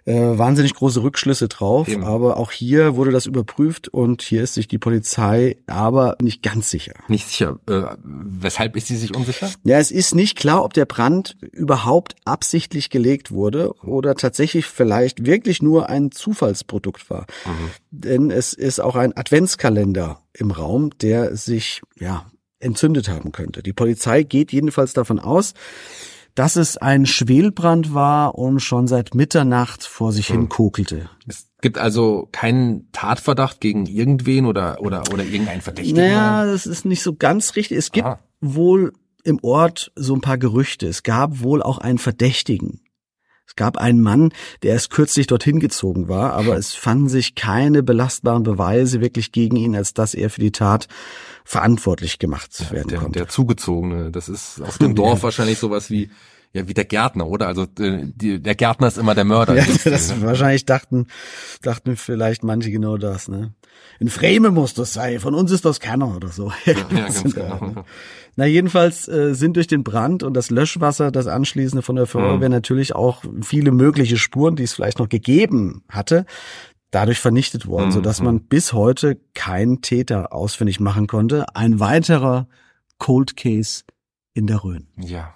[0.05, 1.89] äh, wahnsinnig große Rückschlüsse drauf.
[1.89, 2.05] Eben.
[2.05, 6.71] Aber auch hier wurde das überprüft und hier ist sich die Polizei aber nicht ganz
[6.71, 6.95] sicher.
[7.09, 7.59] Nicht sicher.
[7.69, 9.51] Äh, weshalb ist sie sich unsicher?
[9.65, 15.27] Ja, es ist nicht klar, ob der Brand überhaupt absichtlich gelegt wurde oder tatsächlich vielleicht
[15.27, 17.27] wirklich nur ein Zufallsprodukt war.
[17.45, 17.71] Mhm.
[17.91, 22.27] Denn es ist auch ein Adventskalender im Raum, der sich ja
[22.59, 23.63] entzündet haben könnte.
[23.63, 25.55] Die Polizei geht jedenfalls davon aus,
[26.35, 30.37] dass es ein Schwelbrand war und schon seit Mitternacht vor sich hm.
[30.37, 31.11] hin kokelte.
[31.27, 36.03] Es gibt also keinen Tatverdacht gegen irgendwen oder, oder, oder irgendeinen Verdächtigen?
[36.03, 37.79] Naja, das ist nicht so ganz richtig.
[37.79, 38.19] Es gibt Aha.
[38.41, 38.93] wohl
[39.25, 40.89] im Ort so ein paar Gerüchte.
[40.89, 42.81] Es gab wohl auch einen Verdächtigen.
[43.47, 44.31] Es gab einen Mann,
[44.63, 49.57] der erst kürzlich dorthin gezogen war, aber es fanden sich keine belastbaren Beweise wirklich gegen
[49.57, 50.89] ihn, als dass er für die Tat
[51.45, 53.19] verantwortlich gemacht werden der, konnte.
[53.19, 56.11] Der Zugezogene, das ist auf dem Dorf wahrscheinlich sowas wie
[56.55, 57.47] ja, wie der Gärtner, oder?
[57.47, 59.55] Also äh, die, der Gärtner ist immer der Mörder.
[59.63, 61.07] Ja, das wahrscheinlich dachten,
[61.63, 63.55] dachten vielleicht manche genau das, ne?
[63.99, 66.53] In Freme muss das sein, von uns ist das keiner oder so.
[66.65, 67.85] Ja, ja ganz genau.
[68.37, 72.49] Na, jedenfalls äh, sind durch den Brand und das Löschwasser, das anschließende von der Feuerwehr
[72.49, 72.55] mhm.
[72.55, 76.27] natürlich auch viele mögliche Spuren, die es vielleicht noch gegeben hatte,
[76.93, 77.93] dadurch vernichtet worden, mhm.
[77.93, 81.57] sodass man bis heute keinen Täter ausfindig machen konnte.
[81.57, 82.47] Ein weiterer
[82.99, 83.83] Cold Case
[84.35, 84.87] in der Rhön.
[84.97, 85.35] Ja.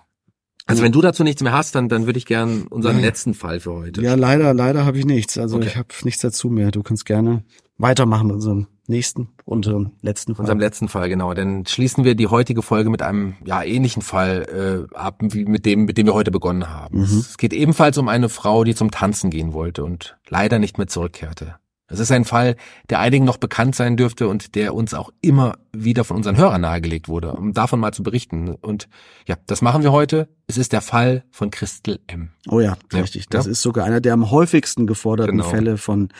[0.67, 3.61] Also wenn du dazu nichts mehr hast, dann, dann würde ich gern unseren letzten Fall
[3.61, 4.03] für heute.
[4.03, 5.39] Ja, leider, leider habe ich nichts.
[5.39, 5.67] Also okay.
[5.69, 6.73] ich habe nichts dazu mehr.
[6.73, 7.45] Du kannst gerne
[7.79, 10.45] weitermachen mit unserem nächsten, unserem letzten Fall.
[10.45, 11.35] Unserem letzten Fall, genau.
[11.35, 15.67] Dann schließen wir die heutige Folge mit einem ja ähnlichen Fall äh, ab, wie mit
[15.67, 16.99] dem, mit dem wir heute begonnen haben.
[16.99, 17.19] Mhm.
[17.19, 20.87] Es geht ebenfalls um eine Frau, die zum Tanzen gehen wollte und leider nicht mehr
[20.87, 21.57] zurückkehrte.
[21.89, 22.57] Das ist ein Fall,
[22.91, 26.63] der einigen noch bekannt sein dürfte und der uns auch immer wieder von unseren Hörern
[26.63, 28.49] nahegelegt wurde, um davon mal zu berichten.
[28.49, 28.89] Und
[29.29, 30.29] ja, das machen wir heute.
[30.49, 32.31] Es ist der Fall von Christel M.
[32.49, 33.29] Oh ja, ja richtig.
[33.29, 33.51] Das ja.
[33.51, 35.51] ist sogar einer der am häufigsten geforderten genau.
[35.51, 36.11] Fälle von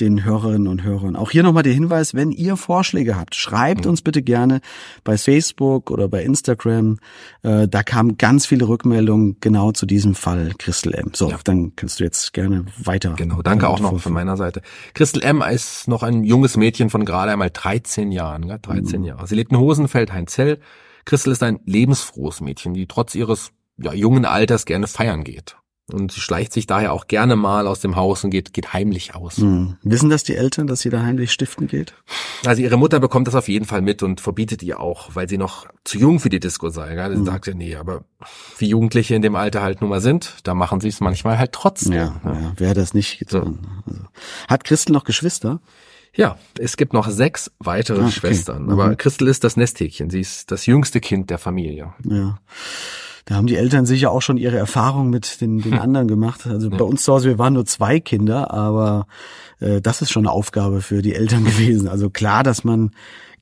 [0.00, 1.14] den Hörerinnen und Hörern.
[1.14, 3.90] Auch hier nochmal der Hinweis, wenn ihr Vorschläge habt, schreibt mhm.
[3.90, 4.62] uns bitte gerne
[5.04, 6.98] bei Facebook oder bei Instagram.
[7.42, 11.10] Äh, da kamen ganz viele Rückmeldungen genau zu diesem Fall Christel M.
[11.14, 11.38] So, ja.
[11.44, 13.12] dann kannst du jetzt gerne weiter.
[13.18, 14.62] Genau, danke auch noch von meiner Seite.
[14.94, 15.42] Christel M.
[15.42, 18.48] ist noch ein junges Mädchen von gerade einmal 13 Jahren.
[18.48, 19.26] 13 13 Jahre.
[19.26, 20.60] Sie lebt in Hosenfeld, Heinzell.
[21.04, 25.56] Christel ist ein lebensfrohes Mädchen, die trotz ihres ja, jungen Alters gerne feiern geht.
[25.92, 29.14] Und sie schleicht sich daher auch gerne mal aus dem Haus und geht, geht heimlich
[29.14, 29.36] aus.
[29.36, 29.76] Hm.
[29.84, 31.94] Wissen das die Eltern, dass sie da heimlich stiften geht?
[32.44, 35.38] Also ihre Mutter bekommt das auf jeden Fall mit und verbietet ihr auch, weil sie
[35.38, 36.96] noch zu jung für die Disco sei.
[36.96, 37.12] Gell?
[37.12, 37.24] Sie hm.
[37.24, 38.02] sagt ja, nee, aber
[38.58, 41.52] wie Jugendliche in dem Alter halt nun mal sind, da machen sie es manchmal halt
[41.52, 41.92] trotzdem.
[41.92, 42.32] Ja, ja.
[42.32, 43.60] ja wer das nicht getan.
[43.86, 43.92] So.
[43.92, 44.04] Also.
[44.48, 45.60] Hat Christel noch Geschwister?
[46.16, 48.12] Ja, es gibt noch sechs weitere ah, okay.
[48.12, 48.96] Schwestern, aber mhm.
[48.96, 50.10] Christel ist das Nesthäkchen.
[50.10, 51.92] Sie ist das jüngste Kind der Familie.
[52.04, 52.40] Ja.
[53.26, 55.80] Da haben die Eltern sicher auch schon ihre Erfahrungen mit den, den hm.
[55.80, 56.46] anderen gemacht.
[56.46, 56.76] Also ja.
[56.76, 59.08] bei uns zu Hause, wir waren nur zwei Kinder, aber
[59.60, 61.88] äh, das ist schon eine Aufgabe für die Eltern gewesen.
[61.88, 62.92] Also klar, dass man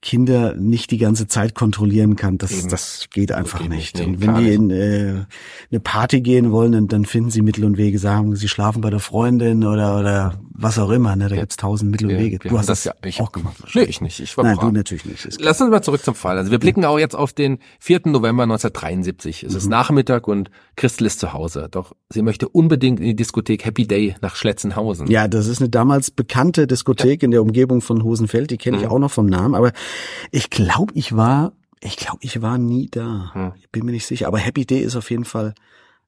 [0.05, 2.37] Kinder nicht die ganze Zeit kontrollieren kann.
[2.37, 3.99] Das, das geht einfach das geht nicht.
[3.99, 4.21] nicht.
[4.21, 5.25] Nee, wenn die in äh,
[5.71, 8.91] eine Party gehen wollen, dann, dann finden sie Mittel und Wege, sagen, sie schlafen bei
[8.91, 11.17] der Freundin oder oder was auch immer.
[11.17, 11.29] Ne?
[11.31, 11.41] Da ja.
[11.41, 12.39] gibt's tausend Mittel und Wege.
[12.45, 13.57] Ja, du hast das, ja ich auch gemacht.
[13.75, 14.21] Nee, ich nicht.
[14.21, 14.69] Ich war Nein, brav.
[14.69, 15.41] du natürlich nicht.
[15.41, 16.37] Lass uns mal zurück zum Fall.
[16.37, 18.03] Also wir blicken auch jetzt auf den 4.
[18.05, 19.43] November 1973.
[19.43, 19.59] Es mhm.
[19.59, 21.69] ist Nachmittag und Christel ist zu Hause.
[21.71, 25.07] Doch sie möchte unbedingt in die Diskothek Happy Day nach Schletzenhausen.
[25.07, 27.25] Ja, das ist eine damals bekannte Diskothek ja.
[27.25, 28.51] in der Umgebung von Hosenfeld.
[28.51, 28.91] Die kenne ich mhm.
[28.91, 29.55] auch noch vom Namen.
[29.55, 29.73] Aber
[30.31, 33.31] ich glaube, ich war, ich glaube, ich war nie da.
[33.33, 33.53] Hm.
[33.59, 34.27] Ich bin mir nicht sicher.
[34.27, 35.55] Aber Happy Day ist auf jeden Fall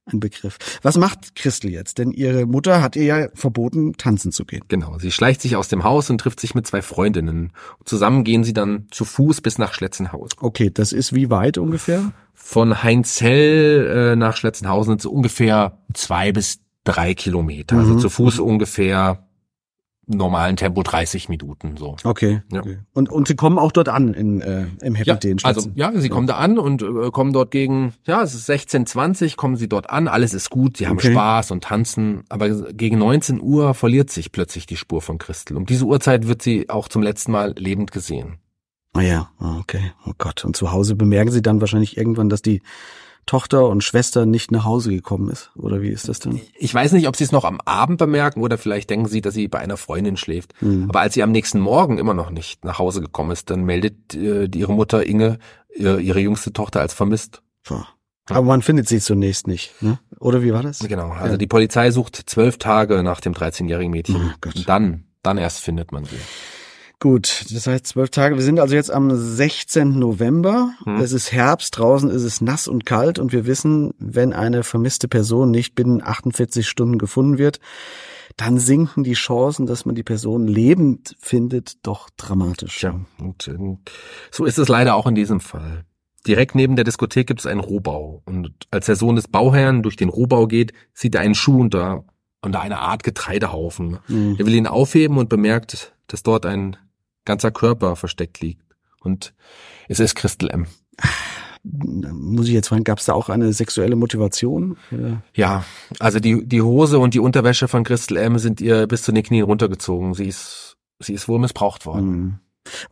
[0.07, 0.59] ein Begriff.
[0.82, 1.99] Was macht Christel jetzt?
[1.99, 4.62] Denn ihre Mutter hat ihr ja verboten, tanzen zu gehen.
[4.68, 4.99] Genau.
[4.99, 7.53] Sie schleicht sich aus dem Haus und trifft sich mit zwei Freundinnen.
[7.84, 10.30] Zusammen gehen sie dann zu Fuß bis nach Schletzenhaus.
[10.41, 12.12] Okay, das ist wie weit ungefähr?
[12.34, 17.76] Von Heinzell äh, nach Schletzenhausen sind so ungefähr zwei bis drei Kilometer.
[17.76, 17.97] Also mhm.
[17.97, 19.26] Also zu Fuß ungefähr
[20.07, 21.96] normalen Tempo 30 Minuten so.
[22.04, 22.42] Okay.
[22.52, 22.61] Ja.
[22.61, 22.78] okay.
[22.92, 25.92] Und, und sie kommen auch dort an in, äh, im Happy Ja, Day also ja,
[25.94, 29.68] sie kommen da an und äh, kommen dort gegen, ja, es ist 16:20, kommen sie
[29.68, 31.12] dort an, alles ist gut, sie haben Okay.
[31.12, 35.57] Spaß und tanzen, aber gegen 19 Uhr verliert sich plötzlich die Spur von Christel.
[35.57, 38.38] Um diese Uhrzeit wird sie auch zum letzten Mal lebend gesehen.
[38.92, 39.92] Ah ja, ah, okay.
[40.07, 40.44] Oh Gott.
[40.44, 42.62] Und zu Hause bemerken sie dann wahrscheinlich irgendwann, dass die
[43.27, 45.51] Tochter und Schwester nicht nach Hause gekommen ist.
[45.57, 46.41] Oder wie ist das denn?
[46.59, 49.35] Ich weiß nicht, ob sie es noch am Abend bemerken oder vielleicht denken sie, dass
[49.35, 50.55] sie bei einer Freundin schläft.
[50.61, 50.87] Hm.
[50.89, 54.14] Aber als sie am nächsten Morgen immer noch nicht nach Hause gekommen ist, dann meldet
[54.14, 55.39] äh, ihre Mutter Inge
[55.74, 57.43] äh, ihre jüngste Tochter als vermisst.
[57.66, 57.85] So.
[58.29, 59.99] Aber man findet sie zunächst nicht, ne?
[60.18, 60.81] Oder wie war das?
[60.81, 61.37] Genau, also Ja.
[61.37, 64.33] die Polizei sucht zwölf Tage nach dem 13-jährigen Mädchen.
[64.45, 66.16] Oh dann, dann erst findet man sie.
[66.99, 68.36] Gut, das heißt zwölf Tage.
[68.36, 69.99] Wir sind also jetzt am 16.
[69.99, 70.72] November.
[70.84, 70.97] Hm.
[70.97, 75.07] Es ist Herbst, draußen ist es nass und kalt und wir wissen, wenn eine vermisste
[75.07, 77.61] Person nicht binnen 48 Stunden gefunden wird,
[78.38, 82.78] dann sinken die Chancen, dass man die Person lebend findet, doch dramatisch.
[82.78, 83.76] Tja, und äh,
[84.30, 85.84] so ist es leider auch in diesem Fall.
[86.26, 88.22] Direkt neben der Diskothek gibt es einen Rohbau.
[88.24, 92.05] Und als der Sohn des Bauherrn durch den Rohbau geht, sieht er einen Schuh unter,
[92.42, 93.99] unter einer Art Getreidehaufen.
[94.07, 94.36] Hm.
[94.38, 96.76] Er will ihn aufheben und bemerkt, dass dort ein
[97.27, 98.62] ganzer Körper versteckt liegt.
[99.01, 99.35] Und
[99.89, 100.66] es ist Christel M.
[101.62, 104.77] Muss ich jetzt fragen, gab es da auch eine sexuelle Motivation?
[104.93, 105.22] Oder?
[105.35, 105.64] Ja,
[105.99, 108.39] also die, die Hose und die Unterwäsche von Christel M.
[108.39, 110.14] sind ihr bis zu den Knien runtergezogen.
[110.14, 112.07] Sie ist, sie ist wohl missbraucht worden.
[112.07, 112.39] Hm.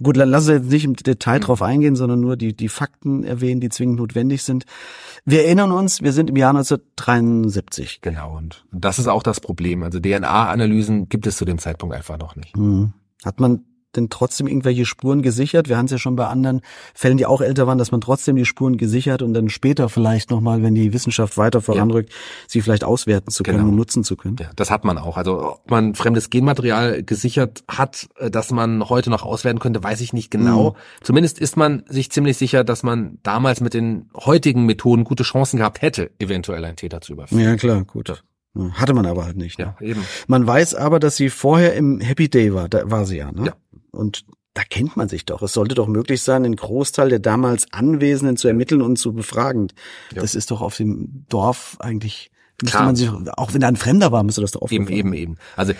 [0.02, 3.24] Gut, dann lassen wir jetzt nicht im Detail drauf eingehen, sondern nur die, die Fakten
[3.24, 4.64] erwähnen, die zwingend notwendig sind.
[5.24, 8.00] Wir erinnern uns, wir sind im Jahr 1973.
[8.00, 9.82] Genau, und das ist auch das Problem.
[9.82, 12.56] Also DNA-Analysen gibt es zu dem Zeitpunkt einfach noch nicht.
[12.56, 12.92] Hm.
[13.24, 13.64] Hat man
[13.96, 15.68] denn trotzdem irgendwelche Spuren gesichert?
[15.68, 16.60] Wir haben es ja schon bei anderen
[16.94, 20.30] Fällen, die auch älter waren, dass man trotzdem die Spuren gesichert und dann später vielleicht
[20.30, 22.12] nochmal, wenn die Wissenschaft weiter voranrückt,
[22.48, 23.70] sie vielleicht auswerten zu können Genau.
[23.70, 24.36] und nutzen zu können.
[24.40, 25.16] Ja, das hat man auch.
[25.16, 30.00] Also ob man fremdes Genmaterial gesichert hat, äh, das man heute noch auswerten könnte, weiß
[30.00, 30.70] ich nicht genau.
[30.70, 30.76] Mhm.
[31.02, 35.58] Zumindest ist man sich ziemlich sicher, dass man damals mit den heutigen Methoden gute Chancen
[35.58, 37.40] gehabt hätte, eventuell einen Täter zu überführen.
[37.42, 38.08] Ja, klar, gut.
[38.56, 39.58] Ja, Hatte man aber halt nicht.
[39.58, 39.74] Ne?
[39.80, 40.04] Ja, eben.
[40.26, 42.68] Man weiß aber, dass sie vorher im Happy Day war.
[42.68, 43.46] Da war sie ja, ne?
[43.46, 43.52] Ja.
[43.94, 44.24] Und
[44.54, 45.42] da kennt man sich doch.
[45.42, 49.68] Es sollte doch möglich sein, den Großteil der damals Anwesenden zu ermitteln und zu befragen.
[50.14, 50.20] Ja.
[50.22, 52.30] Das ist doch auf dem Dorf eigentlich,
[52.62, 52.86] müsste Klar.
[52.86, 55.36] man sich, auch wenn da ein Fremder war, müsste das doch Eben, aufgefallen eben, eben.
[55.56, 55.72] Also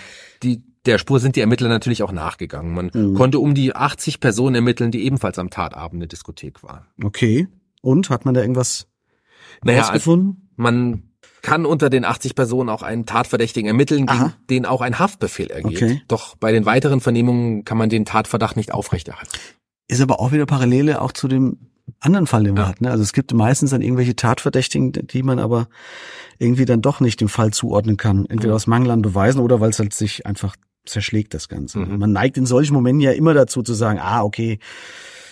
[0.43, 2.73] die, der Spur sind die Ermittler natürlich auch nachgegangen.
[2.73, 3.15] Man Mhm.
[3.15, 6.85] konnte um die 80 Personen ermitteln, die ebenfalls am Tatabend in der Diskothek waren.
[7.01, 7.47] Okay.
[7.81, 8.87] Und hat man da irgendwas
[9.63, 10.49] Naja, rausgefunden?
[10.57, 11.03] man
[11.45, 15.77] kann unter den 80 Personen auch einen Tatverdächtigen ermitteln, gegen den auch ein Haftbefehl ergeht.
[15.81, 16.01] Okay.
[16.07, 19.29] Doch bei den weiteren Vernehmungen kann man den Tatverdacht nicht aufrechterhalten.
[19.87, 21.59] Ist aber auch wieder Parallele auch zu dem
[21.99, 22.69] anderen Fall, den wir Ja.
[22.69, 22.85] hatten.
[22.85, 22.89] ne?
[22.91, 25.67] Also es gibt meistens dann irgendwelche Tatverdächtigen, die man aber
[26.39, 28.25] irgendwie dann doch nicht dem Fall zuordnen kann.
[28.25, 28.55] Entweder Mhm.
[28.55, 30.55] aus Mangel an Beweisen oder weil es halt sich einfach
[30.87, 31.77] zerschlägt, das Ganze.
[31.79, 31.99] Mhm.
[31.99, 34.57] Man neigt in solchen Momenten ja immer dazu zu sagen, ah, okay,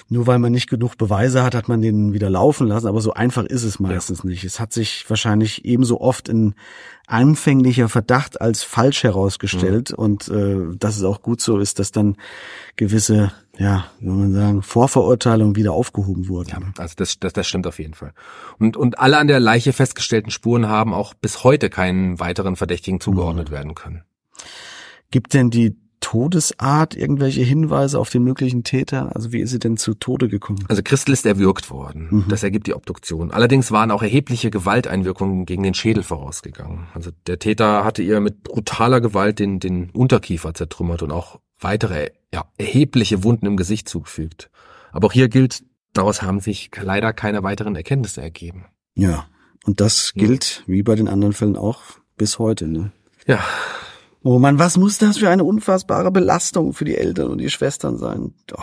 [0.10, 2.88] nur weil man nicht genug Beweise hat, hat man den wieder laufen lassen.
[2.88, 4.44] Aber so einfach ist es meistens nicht.
[4.44, 6.56] Es hat sich wahrscheinlich ebenso oft ein
[7.08, 9.92] anfänglicher Verdacht als falsch herausgestellt.
[9.92, 9.96] Mhm.
[9.96, 12.16] Und äh, dass es auch gut so ist, dass dann
[12.76, 16.50] gewisse, ja, wie soll man sagen, Vorverurteilungen wieder aufgehoben wurden.
[16.50, 18.14] Ja, also das, das, das stimmt auf jeden Fall.
[18.60, 23.00] Und, und alle an der Leiche festgestellten Spuren haben auch bis heute keinen weiteren Verdächtigen
[23.00, 23.54] zugeordnet Mhm.
[23.54, 24.04] werden können.
[25.12, 29.16] Gibt denn die Todesart irgendwelche Hinweise auf den möglichen Täter?
[29.16, 30.66] Also wie ist sie denn zu Tode gekommen?
[30.68, 32.08] Also Christel ist erwürgt worden.
[32.12, 32.26] Mhm.
[32.28, 33.32] Das ergibt die Obduktion.
[33.32, 36.88] Allerdings waren auch erhebliche Gewalteinwirkungen gegen den Schädel vorausgegangen.
[36.94, 42.12] Also der Täter hatte ihr mit brutaler Gewalt den, den Unterkiefer zertrümmert und auch weitere,
[42.34, 44.50] ja, erhebliche Wunden im Gesicht zugefügt.
[44.92, 48.66] Aber auch hier gilt, daraus haben sich leider keine weiteren Erkenntnisse ergeben.
[48.94, 49.28] Ja.
[49.66, 51.82] Und das gilt, wie bei den anderen Fällen auch,
[52.18, 52.68] bis heute.
[52.68, 52.92] Ne?
[53.26, 53.40] Ja,
[54.24, 57.98] Oh Mann, was muss das für eine unfassbare Belastung für die Eltern und die Schwestern
[57.98, 58.34] sein?
[58.58, 58.62] Oh,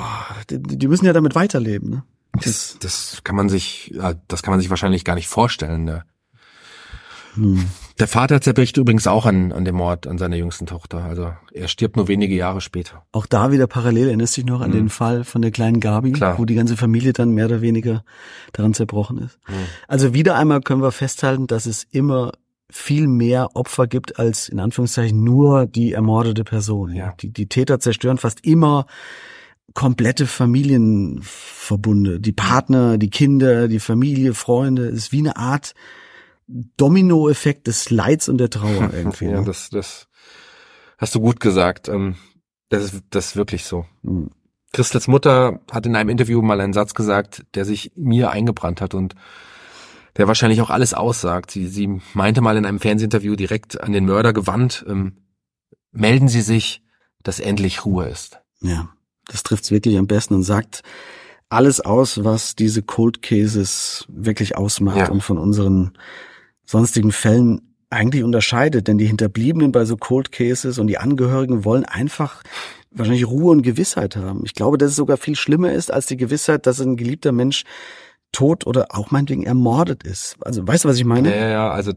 [0.48, 1.90] die, die müssen ja damit weiterleben.
[1.90, 2.02] Ne?
[2.42, 3.94] das, das kann man sich,
[4.28, 5.84] das kann man sich wahrscheinlich gar nicht vorstellen.
[5.84, 6.04] Ne?
[7.34, 7.66] Hm.
[7.98, 11.04] Der Vater zerbricht übrigens auch an, an dem Mord an seiner jüngsten Tochter.
[11.04, 13.04] Also er stirbt nur wenige Jahre später.
[13.12, 14.74] Auch da wieder parallel, erinnerst dich noch an Mhm.
[14.74, 16.38] den Fall von der kleinen Gabi, Klar.
[16.38, 18.04] wo die ganze Familie dann mehr oder weniger
[18.52, 19.38] daran zerbrochen ist.
[19.48, 19.54] Mhm.
[19.86, 22.32] Also wieder einmal können wir festhalten, dass es immer
[22.72, 26.94] viel mehr Opfer gibt als in Anführungszeichen nur die ermordete Person.
[26.94, 27.14] Ja.
[27.20, 28.86] Die, die Täter zerstören fast immer
[29.74, 32.20] komplette Familienverbunde.
[32.20, 34.88] Die Partner, die Kinder, die Familie, Freunde.
[34.88, 35.74] Es ist wie eine Art
[36.48, 39.26] Dominoeffekt des Leids und der Trauer irgendwie.
[39.26, 39.46] Ja, ne?
[39.46, 40.08] das, das
[40.98, 41.88] hast du gut gesagt.
[41.88, 42.16] Ähm,
[42.70, 43.86] Das ist, das ist wirklich so.
[44.02, 44.30] Mhm.
[44.72, 48.94] Christels Mutter hat in einem Interview mal einen Satz gesagt, der sich mir eingebrannt hat
[48.94, 49.16] und
[50.16, 51.50] der wahrscheinlich auch alles aussagt.
[51.50, 55.18] Sie, sie meinte mal in einem Fernsehinterview direkt an den Mörder gewandt, ähm,
[55.92, 56.82] melden Sie sich,
[57.22, 58.38] dass endlich Ruhe ist.
[58.60, 58.88] Ja,
[59.26, 60.82] das trifft's wirklich am besten und sagt
[61.48, 65.10] alles aus, was diese Cold Cases wirklich ausmacht Ja.
[65.10, 65.92] und von unseren
[66.64, 68.86] sonstigen Fällen eigentlich unterscheidet.
[68.86, 72.42] Denn die Hinterbliebenen bei so Cold Cases und die Angehörigen wollen einfach
[72.92, 74.42] wahrscheinlich Ruhe und Gewissheit haben.
[74.44, 77.64] Ich glaube, dass es sogar viel schlimmer ist als die Gewissheit, dass ein geliebter Mensch
[78.32, 80.36] tot oder auch meinetwegen ermordet ist.
[80.40, 81.34] Also weißt du, was ich meine?
[81.34, 81.92] Ja, ja, also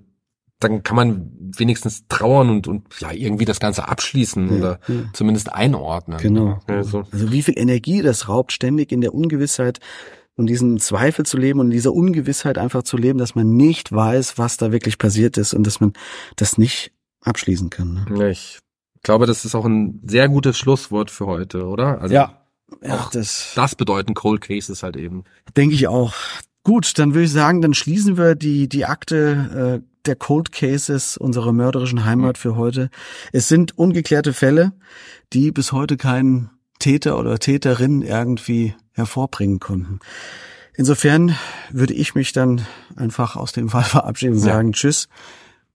[0.59, 4.95] dann kann man wenigstens trauern und, und ja, irgendwie das Ganze abschließen Ja, oder ja.
[5.13, 6.19] zumindest einordnen.
[6.19, 6.59] Genau.
[6.67, 9.79] Also, Also wie viel Energie das raubt, ständig in der Ungewissheit
[10.35, 13.91] und diesen Zweifel zu leben und in dieser Ungewissheit einfach zu leben, dass man nicht
[13.91, 15.93] weiß, was da wirklich passiert ist und dass man
[16.37, 18.05] das nicht abschließen kann.
[18.09, 18.29] Ne?
[18.29, 18.59] ich
[19.03, 22.01] glaube, das ist auch ein sehr gutes Schlusswort für heute, oder?
[22.01, 22.42] Also Ja,
[22.89, 25.23] auch das das bedeuten Cold Cases halt eben.
[25.55, 26.13] denke ich auch.
[26.63, 31.17] Gut, dann würde ich sagen, dann schließen wir die, die Akte äh, der Cold Cases
[31.17, 32.89] unserer mörderischen Heimat für heute.
[33.33, 34.71] Es sind ungeklärte Fälle,
[35.33, 36.49] die bis heute keinen
[36.79, 39.99] Täter oder Täterin irgendwie hervorbringen konnten.
[40.75, 41.35] Insofern
[41.71, 42.65] würde ich mich dann
[42.95, 44.53] einfach aus dem Fall verabschieden und Ja.
[44.53, 45.07] sagen Tschüss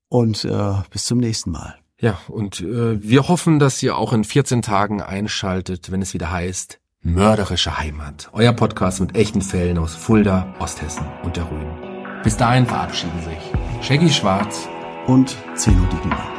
[0.09, 1.74] und äh, bis zum nächsten Mal.
[2.01, 6.30] Ja, und äh, wir hoffen, dass ihr auch in 14 Tagen einschaltet, wenn es wieder
[6.30, 6.78] heißt
[7.14, 8.28] Mörderische Heimat.
[8.32, 12.22] Euer Podcast mit echten Fällen aus Fulda, Osthessen und der Rhön.
[12.22, 14.68] Bis dahin verabschieden sich Shaggy Schwarz
[15.06, 16.38] Und Zeno Diegelmann.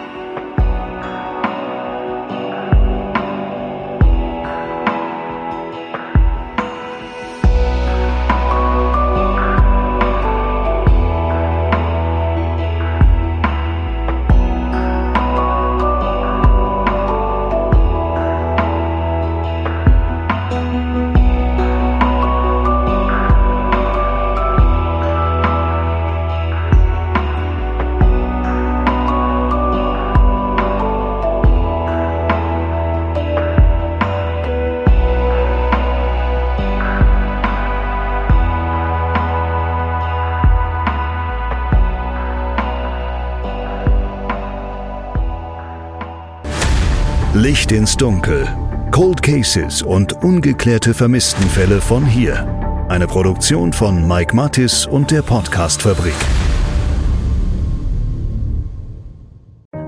[47.70, 48.48] Licht ins Dunkel.
[48.90, 52.48] Cold Cases und ungeklärte Vermisstenfälle von hier.
[52.90, 56.14] Eine Produktion von Mike Mattis und der Podcast-Fabrik.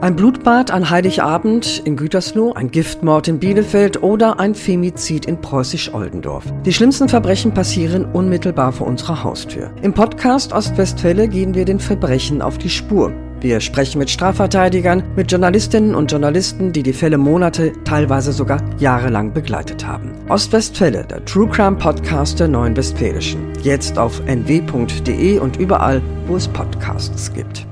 [0.02, 6.46] Ein Blutbad an Heiligabend in Gütersloh, ein Giftmord in Bielefeld oder ein Femizid in Preußisch-Oldendorf.
[6.66, 9.72] Die schlimmsten Verbrechen passieren unmittelbar vor unserer Haustür.
[9.82, 13.12] Im Podcast Ostwestfälle gehen wir den Verbrechen auf die Spur.
[13.42, 19.34] Wir sprechen mit Strafverteidigern, mit Journalistinnen und Journalisten, die die Fälle Monate, teilweise sogar jahrelang
[19.34, 20.12] begleitet haben.
[20.30, 23.52] Ostwestfälle, der True Crime Podcast der Neuen Westfälischen.
[23.64, 27.71] Jetzt auf nw.de und überall, wo es Podcasts gibt.